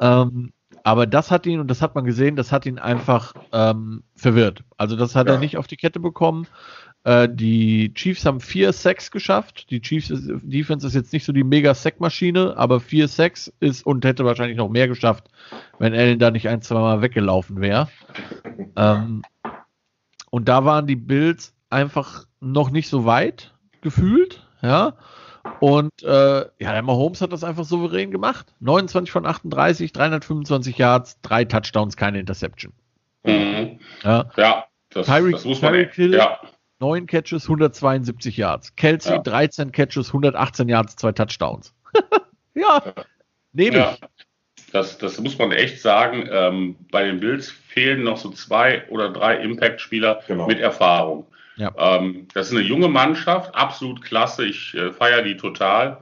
[0.00, 0.52] Ähm,
[0.82, 4.64] aber das hat ihn, und das hat man gesehen, das hat ihn einfach ähm, verwirrt.
[4.76, 5.34] Also das hat ja.
[5.34, 6.46] er nicht auf die Kette bekommen.
[7.04, 9.70] Äh, die Chiefs haben vier Sacks geschafft.
[9.70, 13.84] Die Chiefs ist, Defense ist jetzt nicht so die mega Sack-Maschine, aber vier Sacks ist
[13.84, 15.28] und hätte wahrscheinlich noch mehr geschafft,
[15.78, 17.88] wenn Allen da nicht ein, zwei Mal weggelaufen wäre.
[18.76, 19.22] Ähm,
[20.30, 24.94] und da waren die Bills einfach noch nicht so weit gefühlt, ja.
[25.60, 28.54] Und äh, ja, der Mahomes hat das einfach souverän gemacht.
[28.60, 32.72] 29 von 38, 325 Yards, drei Touchdowns, keine Interception.
[33.24, 33.78] Mhm.
[34.02, 34.30] Ja.
[34.36, 35.72] ja, das, Tyreek, das muss man.
[35.72, 36.38] Tyreek Hill, ja.
[36.80, 38.74] 9 Catches, 172 Yards.
[38.76, 39.18] Kelsey, ja.
[39.18, 41.74] 13 Catches, 118 Yards, zwei Touchdowns.
[42.54, 42.82] ja,
[43.52, 43.92] nehme ja.
[43.92, 44.00] ich.
[44.72, 46.28] Das, das muss man echt sagen.
[46.30, 50.46] Ähm, bei den Bills fehlen noch so zwei oder drei Impact-Spieler genau.
[50.46, 51.26] mit Erfahrung.
[51.60, 51.72] Ja.
[51.76, 54.46] Ähm, das ist eine junge Mannschaft, absolut klasse.
[54.46, 55.98] Ich äh, feiere die total.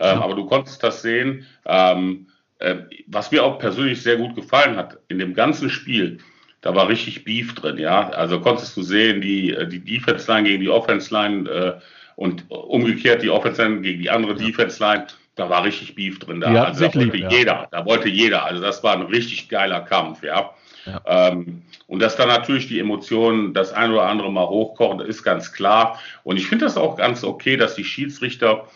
[0.00, 0.22] Ähm, ja.
[0.22, 1.46] Aber du konntest das sehen.
[1.66, 2.28] Ähm,
[2.58, 2.76] äh,
[3.06, 6.18] was mir auch persönlich sehr gut gefallen hat, in dem ganzen Spiel,
[6.62, 8.08] da war richtig Beef drin, ja.
[8.08, 11.80] Also konntest du sehen, die, äh, die Defense Line gegen die Offense Line äh,
[12.16, 14.46] und umgekehrt die Offense Line gegen die andere ja.
[14.46, 15.06] Defense Line.
[15.34, 16.40] Da war richtig Beef drin.
[16.40, 18.46] Da, ja, also, da wollte lieb, jeder, da wollte jeder.
[18.46, 20.54] Also das war ein richtig geiler Kampf, ja.
[20.86, 21.02] Ja.
[21.06, 25.52] Ähm, und dass da natürlich die Emotionen das ein oder andere mal hochkochen, ist ganz
[25.52, 26.00] klar.
[26.22, 28.68] Und ich finde das auch ganz okay, dass die Schiedsrichter,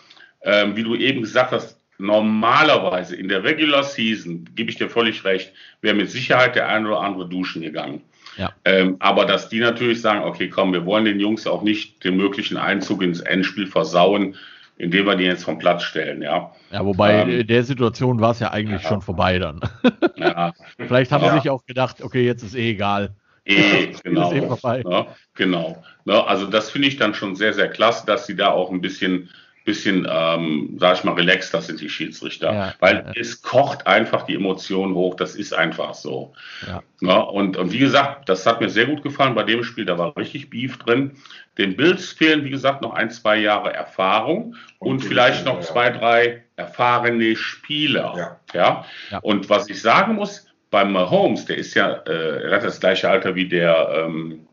[0.42, 5.24] ähm, wie du eben gesagt hast, normalerweise in der Regular Season, gebe ich dir völlig
[5.24, 8.02] recht, wäre mit Sicherheit der ein oder andere duschen gegangen.
[8.36, 8.52] Ja.
[8.64, 12.16] Ähm, aber dass die natürlich sagen, okay, komm, wir wollen den Jungs auch nicht den
[12.16, 14.36] möglichen Einzug ins Endspiel versauen,
[14.78, 16.52] indem wir die jetzt vom Platz stellen, ja.
[16.70, 18.88] Ja, wobei ähm, in der Situation war es ja eigentlich ja.
[18.88, 19.60] schon vorbei dann.
[20.16, 20.52] Ja.
[20.78, 21.30] Vielleicht haben ja.
[21.32, 23.14] sie sich auch gedacht, okay, jetzt ist eh egal.
[23.44, 24.32] Eh, genau.
[24.32, 25.04] eh
[25.34, 25.82] genau.
[26.06, 28.80] Ja, also das finde ich dann schon sehr, sehr klasse, dass sie da auch ein
[28.80, 29.30] bisschen
[29.68, 32.52] bisschen, ähm, sag ich mal, relaxter sind die Schiedsrichter.
[32.52, 33.12] Ja, weil ja.
[33.20, 36.32] es kocht einfach die Emotionen hoch, das ist einfach so.
[36.66, 36.82] Ja.
[37.02, 37.18] ja.
[37.18, 40.16] und, und wie gesagt, das hat mir sehr gut gefallen bei dem Spiel, da war
[40.16, 41.18] richtig Beef drin.
[41.58, 45.90] Den Bills fehlen, wie gesagt, noch ein, zwei Jahre Erfahrung und, und vielleicht noch zwei,
[45.90, 48.38] drei erfahrene Spieler.
[48.54, 48.86] Ja.
[49.20, 53.10] Und was ich sagen muss, beim Mahomes, der ist ja, äh, er hat das gleiche
[53.10, 54.46] Alter wie der ähm,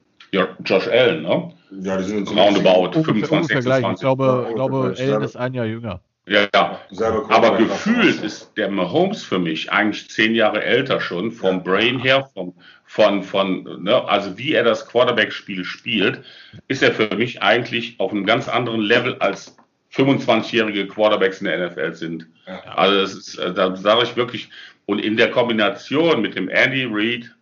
[0.65, 1.53] Josh Allen, ne?
[1.81, 3.93] Ja, die sind so roundabout 25, 26.
[3.93, 6.01] Ich glaube, ich glaube Allen ist ein Jahr jünger.
[6.27, 6.79] Ja, ja.
[7.29, 11.63] aber gefühlt ist der Mahomes für mich eigentlich zehn Jahre älter schon, vom.
[11.63, 12.55] Brain her, vom,
[12.85, 16.23] von, von, ne, also wie er das Quarterback-Spiel spielt,
[16.67, 19.55] ist er für mich eigentlich auf einem ganz anderen Level als
[19.93, 22.27] 25-jährige Quarterbacks in der NFL sind.
[22.75, 24.49] Also das ist, äh, da sage ich wirklich,
[24.87, 27.35] und in der Kombination mit dem Andy Reid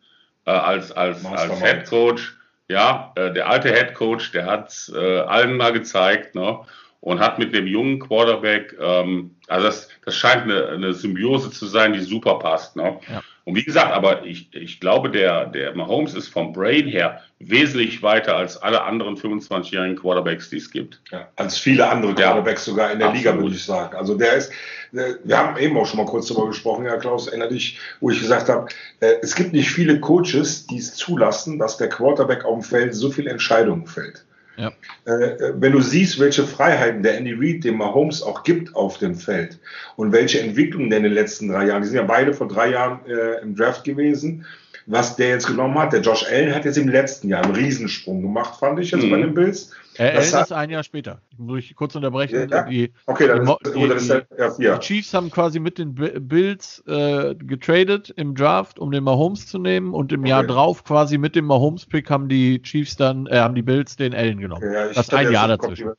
[0.46, 2.36] äh, als, als, als Head Coach,
[2.70, 6.60] ja, äh, der alte Head Coach, der hat äh, allen mal gezeigt, ne?
[7.02, 11.66] Und hat mit dem jungen Quarterback, ähm, also das, das scheint eine, eine Symbiose zu
[11.66, 12.78] sein, die super passt.
[12.78, 12.98] Ne?
[13.12, 13.22] Ja.
[13.46, 18.02] Und wie gesagt, aber ich, ich glaube, der, der Mahomes ist vom Brain her wesentlich
[18.02, 21.02] weiter als alle anderen 25-jährigen Quarterbacks, die es gibt.
[21.12, 23.26] Ja, als viele andere Quarterbacks sogar in der absolut.
[23.26, 23.98] Liga, würde ich sagen.
[23.98, 24.54] Also der ist,
[24.92, 28.22] wir haben eben auch schon mal kurz darüber gesprochen, Herr Klaus, erinnere dich, wo ich
[28.22, 28.68] gesagt habe,
[29.02, 32.96] äh, es gibt nicht viele Coaches, die es zulassen, dass der Quarterback auf dem Feld
[32.96, 34.24] so viele Entscheidungen fällt.
[34.56, 34.72] Ja.
[35.06, 39.16] Äh, wenn du siehst, welche Freiheiten der Andy Reid dem Mahomes auch gibt auf dem
[39.16, 39.60] Feld
[39.96, 42.72] und welche Entwicklungen der in den letzten drei Jahren, die sind ja beide vor drei
[42.72, 44.46] Jahren äh, im Draft gewesen,
[44.86, 45.94] was der jetzt genommen hat.
[45.94, 49.12] Der Josh Allen hat jetzt im letzten Jahr einen Riesensprung gemacht, fand ich jetzt mhm.
[49.12, 49.72] bei den Bills.
[49.96, 51.22] Er das ist ein Jahr später.
[51.38, 52.50] Muss ich kurz unterbrechen.
[52.50, 54.26] Ja, die, okay, dann die, ist, die, ist der,
[54.58, 59.48] ja, die, Chiefs haben quasi mit den Bills äh, getradet im Draft, um den Mahomes
[59.48, 60.30] zu nehmen und im okay.
[60.30, 64.14] Jahr drauf quasi mit dem Mahomes-Pick haben die Chiefs dann, äh, haben die Bills den
[64.14, 64.64] Allen genommen.
[64.64, 65.92] Okay, ja, das ist ein Jahr dazwischen.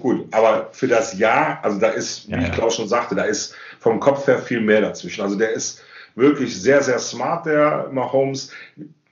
[0.00, 2.48] Gut, aber für das Jahr, also da ist, wie ja, ja.
[2.50, 5.22] Klaus schon sagte, da ist vom Kopf her viel mehr dazwischen.
[5.22, 5.82] Also der ist
[6.14, 8.52] wirklich sehr, sehr smart, der Mahomes.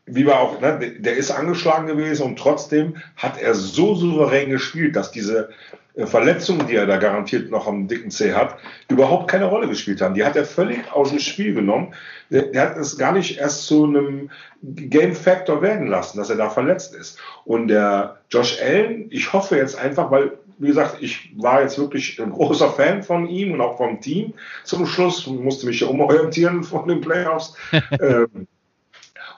[0.07, 4.95] Wie war auch, ne, der ist angeschlagen gewesen und trotzdem hat er so souverän gespielt,
[4.95, 5.51] dass diese
[5.97, 8.57] äh, Verletzungen, die er da garantiert noch am dicken C hat,
[8.89, 10.15] überhaupt keine Rolle gespielt haben.
[10.15, 11.95] Die hat er völlig aus dem Spiel genommen.
[12.31, 14.31] Der, der hat es gar nicht erst zu einem
[14.63, 17.19] Game Factor werden lassen, dass er da verletzt ist.
[17.45, 22.21] Und der Josh Allen, ich hoffe jetzt einfach, weil wie gesagt, ich war jetzt wirklich
[22.21, 24.33] ein großer Fan von ihm und auch vom Team
[24.65, 27.55] zum Schluss, musste mich ja umorientieren von den Playoffs.
[28.01, 28.47] ähm,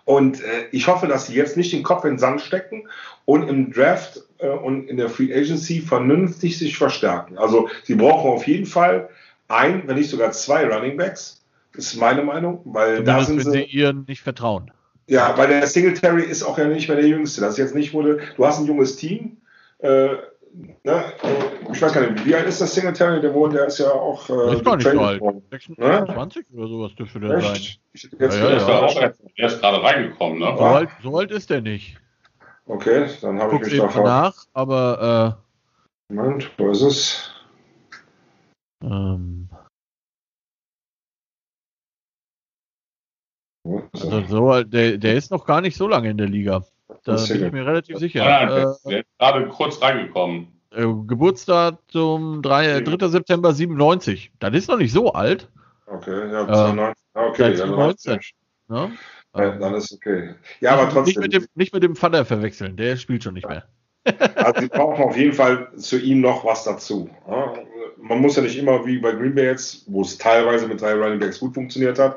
[0.08, 2.88] und äh, ich hoffe, dass sie jetzt nicht den Kopf in den Sand stecken
[3.26, 7.36] und im Draft äh, und in der Free Agency vernünftig sich verstärken.
[7.36, 9.10] Also sie brauchen auf jeden Fall
[9.48, 11.44] ein, wenn nicht sogar zwei Running Backs.
[11.74, 14.70] Das ist meine Meinung, weil Zumindest da sind sie, sie ihren nicht vertrauen.
[15.08, 17.42] Ja, weil der Singletary ist auch ja nicht mehr der Jüngste.
[17.42, 18.20] Das ist jetzt nicht wurde.
[18.38, 19.36] Du hast ein junges Team.
[19.80, 20.08] Äh,
[20.82, 21.12] ne,
[21.72, 23.20] ich weiß gar nicht, wie alt ist das Singletary?
[23.20, 24.28] Der wohnt, der ist ja auch.
[24.28, 25.22] Äh, ist gar nicht so alt.
[25.50, 26.58] 26 ne?
[26.58, 27.46] oder sowas dürfte der Echt?
[27.46, 27.56] sein.
[27.92, 28.82] Ich, jetzt ja, ja, ja.
[28.82, 30.54] Auch, er ist gerade reingekommen, ne?
[30.56, 31.96] So alt, so alt ist der nicht.
[32.66, 34.04] Okay, dann habe ich mich davon.
[34.04, 35.38] nach, aber.
[36.10, 37.30] Äh, Moment, wo ist es?
[38.82, 39.48] Ähm.
[43.92, 46.64] Also so, der, der ist noch gar nicht so lange in der Liga.
[47.04, 48.24] Da bin ich mir relativ sicher.
[48.24, 48.48] Nein,
[48.84, 50.48] nein, äh, gerade kurz reingekommen.
[50.70, 53.08] Äh, Geburtsdatum 3, 3.
[53.08, 54.32] September 97.
[54.38, 55.48] Das ist noch nicht so alt.
[55.86, 56.94] Okay, ja, 2019.
[57.14, 58.20] Äh, okay, ja, 19.
[58.68, 58.90] Ja?
[59.36, 60.34] Ja, dann ist okay.
[60.60, 61.04] Ja, aber trotzdem.
[61.04, 63.64] Nicht mit, dem, nicht mit dem Vater verwechseln, der spielt schon nicht mehr.
[64.34, 67.08] Also sie brauchen auf jeden Fall zu ihm noch was dazu.
[67.96, 70.94] Man muss ja nicht immer wie bei Green Bay jetzt, wo es teilweise mit drei
[70.94, 72.16] Running Backs gut funktioniert hat,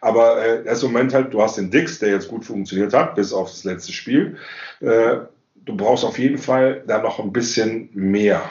[0.00, 3.14] aber äh, erst im Moment halt, du hast den Dix, der jetzt gut funktioniert hat,
[3.14, 4.36] bis auf das letzte Spiel.
[4.80, 5.18] Äh,
[5.64, 8.42] du brauchst auf jeden Fall da noch ein bisschen mehr.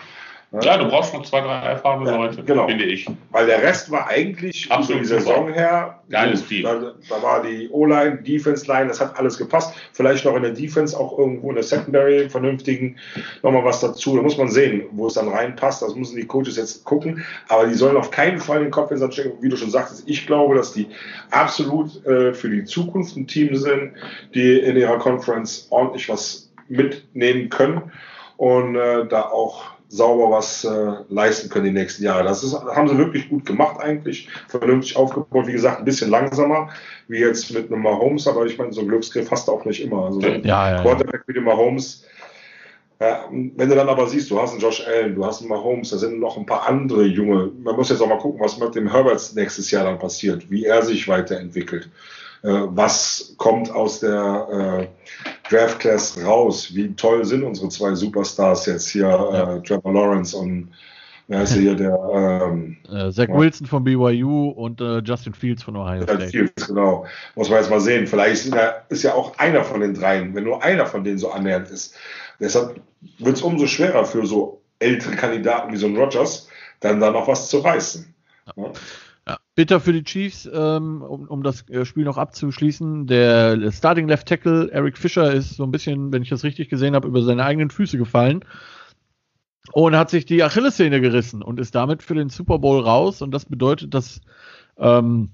[0.60, 2.68] Ja, du brauchst noch zwei, drei erfahrene ja, Leute, genau.
[2.68, 3.08] finde ich.
[3.30, 5.54] Weil der Rest war eigentlich Absolut die Saison super.
[5.54, 5.99] her.
[6.10, 6.64] Geiles Team.
[6.64, 9.74] Da, da, war die O-Line, Defense-Line, das hat alles gepasst.
[9.93, 12.97] Vielleicht noch in der Defense auch irgendwo in der Secondary vernünftigen
[13.43, 14.18] nochmal was dazu.
[14.18, 15.84] Da muss man sehen, wo es dann reinpasst.
[15.84, 17.24] Das müssen die Coaches jetzt gucken.
[17.47, 20.04] Aber die sollen auf keinen Fall den Kopf in den stecken, wie du schon sagtest.
[20.06, 20.88] Ich glaube, dass die
[21.30, 23.93] absolut äh, für die Zukunft ein Team sind,
[24.36, 27.89] die in ihrer Conference ordentlich was mitnehmen können
[28.36, 32.24] und äh, da auch sauber was äh, leisten können die nächsten Jahre.
[32.24, 35.48] Das ist, haben sie wirklich gut gemacht eigentlich, vernünftig aufgebaut.
[35.48, 36.70] Wie gesagt, ein bisschen langsamer,
[37.10, 39.84] wie jetzt mit einem Mahomes, aber ich meine, so einen Glücksgriff hast du auch nicht
[39.84, 40.06] immer.
[40.06, 42.06] Also ja, ja, Quarterback wie dem Mahomes,
[43.00, 45.89] äh, wenn du dann aber siehst, du hast einen Josh Allen, du hast einen Mahomes,
[45.89, 47.52] da sind noch ein paar andere junge.
[47.62, 50.64] Man muss jetzt auch mal gucken, was mit dem Herberts nächstes Jahr dann passiert, wie
[50.64, 51.89] er sich weiterentwickelt.
[52.44, 54.88] Äh, was kommt aus der äh,
[55.50, 56.74] Draft Class raus?
[56.74, 59.56] Wie toll sind unsere zwei Superstars jetzt hier, ja.
[59.56, 60.70] äh, Trevor Lawrence und
[61.28, 62.00] wer ist hier der?
[62.14, 66.30] Ähm, äh, Zach Wilson von BYU und äh, Justin Fields von Ohio State.
[66.30, 67.06] Fields, genau.
[67.36, 68.08] Muss man jetzt mal sehen.
[68.08, 68.56] Vielleicht ist,
[68.89, 71.96] ist ja auch einer von den dreien, wenn nur einer von denen so annähernd ist.
[72.39, 72.82] Deshalb
[73.20, 76.48] wird es umso schwerer für so ältere Kandidaten wie so ein Rogers,
[76.80, 78.12] dann da noch was zu reißen.
[78.56, 78.64] Ja.
[78.64, 78.72] Ja,
[79.56, 83.08] bitter für die Chiefs, ähm, um, um das äh, Spiel noch abzuschließen.
[83.08, 86.95] Der Starting Left Tackle Eric Fischer ist so ein bisschen, wenn ich das richtig gesehen
[86.95, 88.45] habe, über seine eigenen Füße gefallen
[89.74, 93.22] und hat sich die Achillessehne gerissen und ist damit für den Super Bowl raus.
[93.22, 94.22] Und das bedeutet, dass
[94.78, 95.32] ähm,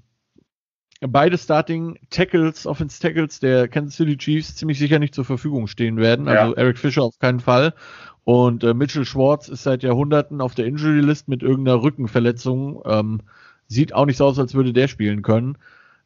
[1.01, 5.97] beide Starting Tackles, Offense Tackles der Kansas City Chiefs ziemlich sicher nicht zur Verfügung stehen
[5.97, 6.27] werden.
[6.27, 6.57] Also ja.
[6.57, 7.73] Eric Fischer auf keinen Fall.
[8.23, 12.81] Und äh, Mitchell Schwartz ist seit Jahrhunderten auf der Injury List mit irgendeiner Rückenverletzung.
[12.85, 13.21] Ähm,
[13.67, 15.57] Sieht auch nicht so aus, als würde der spielen können.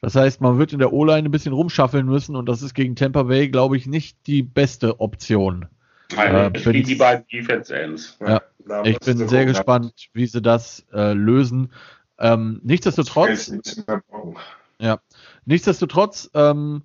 [0.01, 2.95] Das heißt, man wird in der O-Line ein bisschen rumschaffeln müssen und das ist gegen
[2.95, 5.68] Tampa Bay, glaube ich, nicht die beste Option.
[6.16, 8.18] Nein, äh, die, die beiden Defense Ends.
[8.20, 11.72] Ja, ja ich bin sehr gespannt, wie sie das äh, lösen.
[12.18, 13.53] Ähm, nichtsdestotrotz,
[14.80, 14.99] ja,
[15.45, 16.82] nichtsdestotrotz, ähm,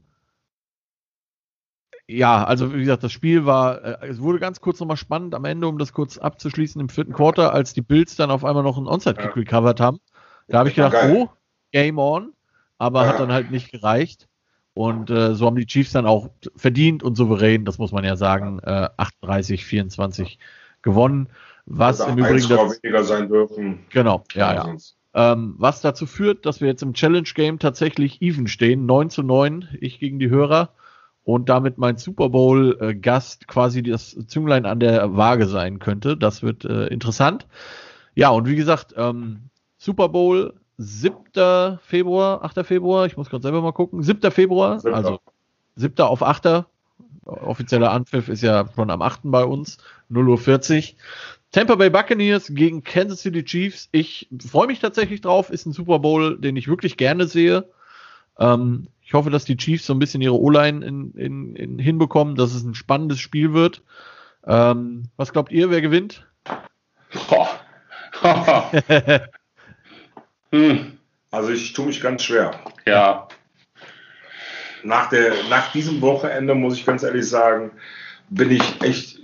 [2.09, 5.45] ja, also wie gesagt, das Spiel war, äh, es wurde ganz kurz nochmal spannend am
[5.45, 8.77] Ende, um das kurz abzuschließen im vierten Quarter, als die Bills dann auf einmal noch
[8.77, 9.33] einen Onside-Kick ja.
[9.33, 10.01] recovered haben.
[10.49, 11.29] Da habe ich gedacht, oh,
[11.73, 12.33] Game on,
[12.79, 13.09] aber ja.
[13.09, 14.29] hat dann halt nicht gereicht.
[14.75, 18.17] Und äh, so haben die Chiefs dann auch verdient und souverän, das muss man ja
[18.17, 20.39] sagen, äh, 38, 24
[20.83, 21.31] gewonnen.
[21.65, 23.81] Was im Übrigen das, weniger sein dürfen.
[23.91, 24.77] Genau, ja, ja.
[25.15, 29.23] Ähm, was dazu führt, dass wir jetzt im Challenge Game tatsächlich even stehen, 9 zu
[29.23, 30.75] 9, ich gegen die Hörer
[31.25, 36.19] und damit mein Super Bowl äh, Gast quasi das Zünglein an der Waage sein könnte.
[36.19, 37.47] Das wird äh, interessant.
[38.15, 39.49] Ja, und wie gesagt, ähm,
[39.87, 41.79] Super Bowl 7.
[41.81, 42.67] Februar, 8.
[42.67, 44.33] Februar, ich muss gerade selber mal gucken, 7.
[44.33, 44.93] Februar, 7.
[44.93, 45.21] also
[45.77, 46.01] 7.
[46.01, 46.65] auf 8.
[47.25, 49.21] Offizieller Anpfiff ist ja schon am 8.
[49.25, 49.79] bei uns,
[50.11, 50.99] 0.40 Uhr.
[51.53, 53.89] Tampa Bay Buccaneers gegen Kansas City Chiefs.
[53.93, 55.51] Ich freue mich tatsächlich drauf.
[55.51, 57.71] Ist ein Super Bowl, den ich wirklich gerne sehe.
[58.41, 62.35] Ähm, ich hoffe, dass die Chiefs so ein bisschen ihre O-Line in, in, in hinbekommen,
[62.35, 63.83] dass es ein spannendes Spiel wird.
[64.45, 66.27] Ähm, was glaubt ihr, wer gewinnt?
[70.53, 70.99] hm.
[71.31, 72.53] Also ich tue mich ganz schwer.
[72.87, 73.29] Ja.
[74.83, 77.73] Nach, der, nach diesem Wochenende muss ich ganz ehrlich sagen,
[78.29, 79.19] bin ich echt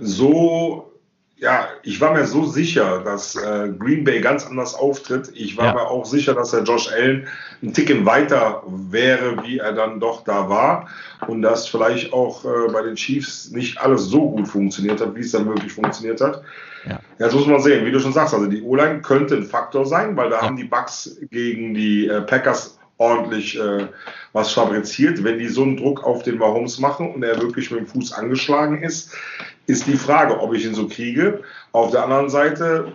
[0.00, 0.92] so
[1.38, 5.30] ja, ich war mir so sicher, dass äh, Green Bay ganz anders auftritt.
[5.34, 5.74] Ich war ja.
[5.74, 7.28] mir auch sicher, dass der Josh Allen
[7.62, 10.88] ein Ticken weiter wäre, wie er dann doch da war.
[11.26, 15.20] Und dass vielleicht auch äh, bei den Chiefs nicht alles so gut funktioniert hat, wie
[15.20, 16.42] es dann wirklich funktioniert hat.
[16.88, 17.00] Ja.
[17.18, 20.16] Jetzt muss man sehen, wie du schon sagst, also die O-Line könnte ein Faktor sein,
[20.16, 20.42] weil da ja.
[20.42, 23.86] haben die Bucks gegen die äh, Packers ordentlich äh,
[24.32, 25.22] was fabriziert.
[25.22, 28.12] Wenn die so einen Druck auf den Mahomes machen und er wirklich mit dem Fuß
[28.12, 29.12] angeschlagen ist,
[29.66, 31.42] ist die Frage, ob ich ihn so kriege.
[31.72, 32.92] Auf der anderen Seite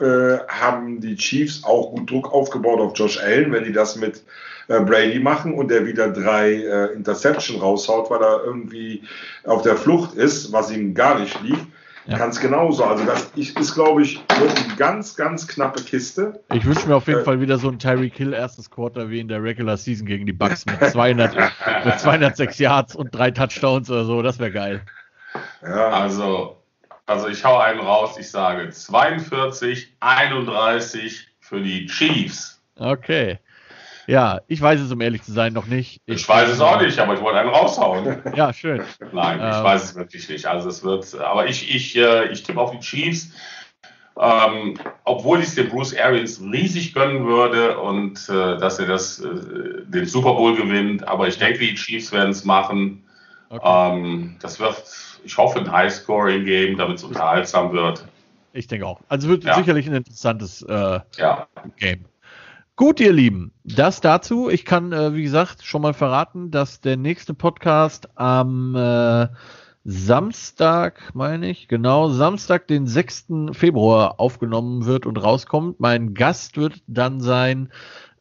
[0.00, 4.22] äh, haben die Chiefs auch gut Druck aufgebaut auf Josh Allen, wenn die das mit
[4.68, 9.02] äh, Brady machen und der wieder drei äh, Interception raushaut, weil er irgendwie
[9.44, 11.66] auf der Flucht ist, was ihm gar nicht liegt.
[12.06, 12.18] Ja.
[12.18, 12.84] Ganz genauso.
[12.84, 16.40] Also das ist, glaube ich, eine ganz, ganz knappe Kiste.
[16.52, 19.20] Ich wünsche mir auf jeden äh, Fall wieder so ein Tyreek Hill erstes Quarter wie
[19.20, 21.34] in der Regular Season gegen die Bucks mit 200,
[21.84, 24.22] mit 206 Yards und drei Touchdowns oder so.
[24.22, 24.82] Das wäre geil.
[25.62, 25.90] Ja.
[25.90, 26.56] Also,
[27.06, 28.16] also ich hau einen raus.
[28.18, 32.60] Ich sage 42, 31 für die Chiefs.
[32.76, 33.38] Okay.
[34.12, 36.02] Ja, ich weiß es, um ehrlich zu sein, noch nicht.
[36.04, 38.18] Ich, ich weiß es auch nicht, aber ich wollte einen raushauen.
[38.34, 38.82] ja, schön.
[39.10, 40.44] Nein, ich ähm, weiß es wirklich nicht.
[40.44, 43.32] Also es wird, aber ich, ich, äh, ich tippe auf die Chiefs.
[44.20, 49.20] Ähm, obwohl ich es dem Bruce Arians riesig gönnen würde und äh, dass er das,
[49.20, 49.28] äh,
[49.86, 53.02] den Super Bowl gewinnt, aber ich denke, die Chiefs werden es machen.
[53.48, 53.94] Okay.
[53.96, 54.84] Ähm, das wird,
[55.24, 58.04] ich hoffe, ein High-Scoring-Game, damit es unterhaltsam wird.
[58.52, 59.00] Ich denke auch.
[59.08, 59.54] Also wird ja.
[59.54, 61.46] sicherlich ein interessantes äh, ja.
[61.78, 62.04] Game.
[62.82, 64.50] Gut, ihr Lieben, das dazu.
[64.50, 69.28] Ich kann, äh, wie gesagt, schon mal verraten, dass der nächste Podcast am äh,
[69.84, 73.26] Samstag, meine ich, genau, Samstag, den 6.
[73.52, 75.78] Februar aufgenommen wird und rauskommt.
[75.78, 77.70] Mein Gast wird dann sein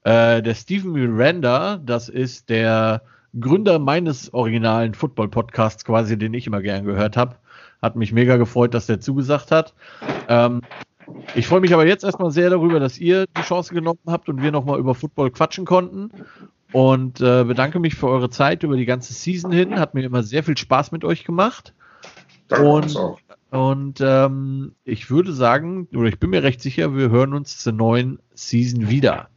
[0.03, 1.77] äh, der Steven Miranda.
[1.77, 3.01] Das ist der
[3.39, 7.37] Gründer meines originalen Football-Podcasts quasi, den ich immer gern gehört habe.
[7.81, 9.73] Hat mich mega gefreut, dass der zugesagt hat.
[10.27, 10.61] Ähm,
[11.35, 14.41] ich freue mich aber jetzt erstmal sehr darüber, dass ihr die Chance genommen habt und
[14.41, 16.11] wir nochmal über Football quatschen konnten.
[16.71, 19.79] Und äh, bedanke mich für eure Zeit über die ganze Season hin.
[19.79, 21.73] Hat mir immer sehr viel Spaß mit euch gemacht.
[22.47, 23.19] Danke und auch.
[23.49, 27.73] und ähm, ich würde sagen, oder ich bin mir recht sicher, wir hören uns zur
[27.73, 29.29] neuen Season wieder.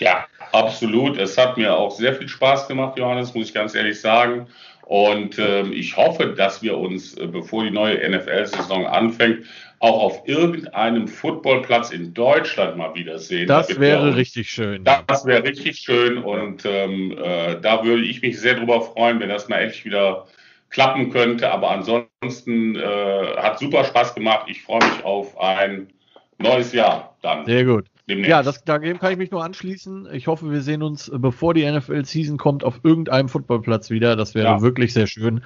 [0.00, 1.16] Ja, absolut.
[1.16, 4.46] Es hat mir auch sehr viel Spaß gemacht, Johannes, muss ich ganz ehrlich sagen.
[4.82, 9.44] Und ähm, ich hoffe, dass wir uns, äh, bevor die neue NFL-Saison anfängt,
[9.80, 13.46] auch auf irgendeinem Footballplatz in Deutschland mal wiedersehen.
[13.46, 14.84] Das wäre richtig schön.
[14.84, 19.28] Das wäre richtig schön und ähm, äh, da würde ich mich sehr drüber freuen, wenn
[19.28, 20.26] das mal endlich wieder
[20.70, 21.50] klappen könnte.
[21.50, 24.46] Aber ansonsten äh, hat super Spaß gemacht.
[24.48, 25.88] Ich freue mich auf ein
[26.38, 27.44] neues Jahr dann.
[27.46, 27.86] Sehr gut.
[28.08, 28.30] Demnächst.
[28.30, 30.08] Ja, das, dagegen kann ich mich nur anschließen.
[30.12, 34.16] Ich hoffe, wir sehen uns, äh, bevor die NFL-Season kommt, auf irgendeinem Footballplatz wieder.
[34.16, 34.62] Das wäre ja.
[34.62, 35.42] wirklich sehr schön.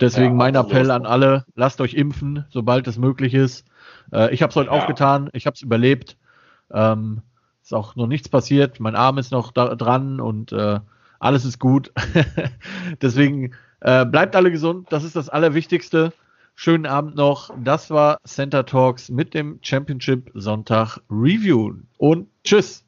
[0.00, 3.66] Deswegen ja, mein Appell an alle, lasst euch impfen, sobald es möglich ist.
[4.12, 4.76] Äh, ich habe es heute ja.
[4.76, 6.16] auch getan, ich habe es überlebt.
[6.72, 7.22] Ähm,
[7.62, 10.78] ist auch noch nichts passiert, mein Arm ist noch da, dran und äh,
[11.18, 11.92] alles ist gut.
[13.02, 16.12] Deswegen äh, bleibt alle gesund, das ist das Allerwichtigste.
[16.54, 17.50] Schönen Abend noch.
[17.62, 22.85] Das war Center Talks mit dem Championship Sonntag Review und tschüss.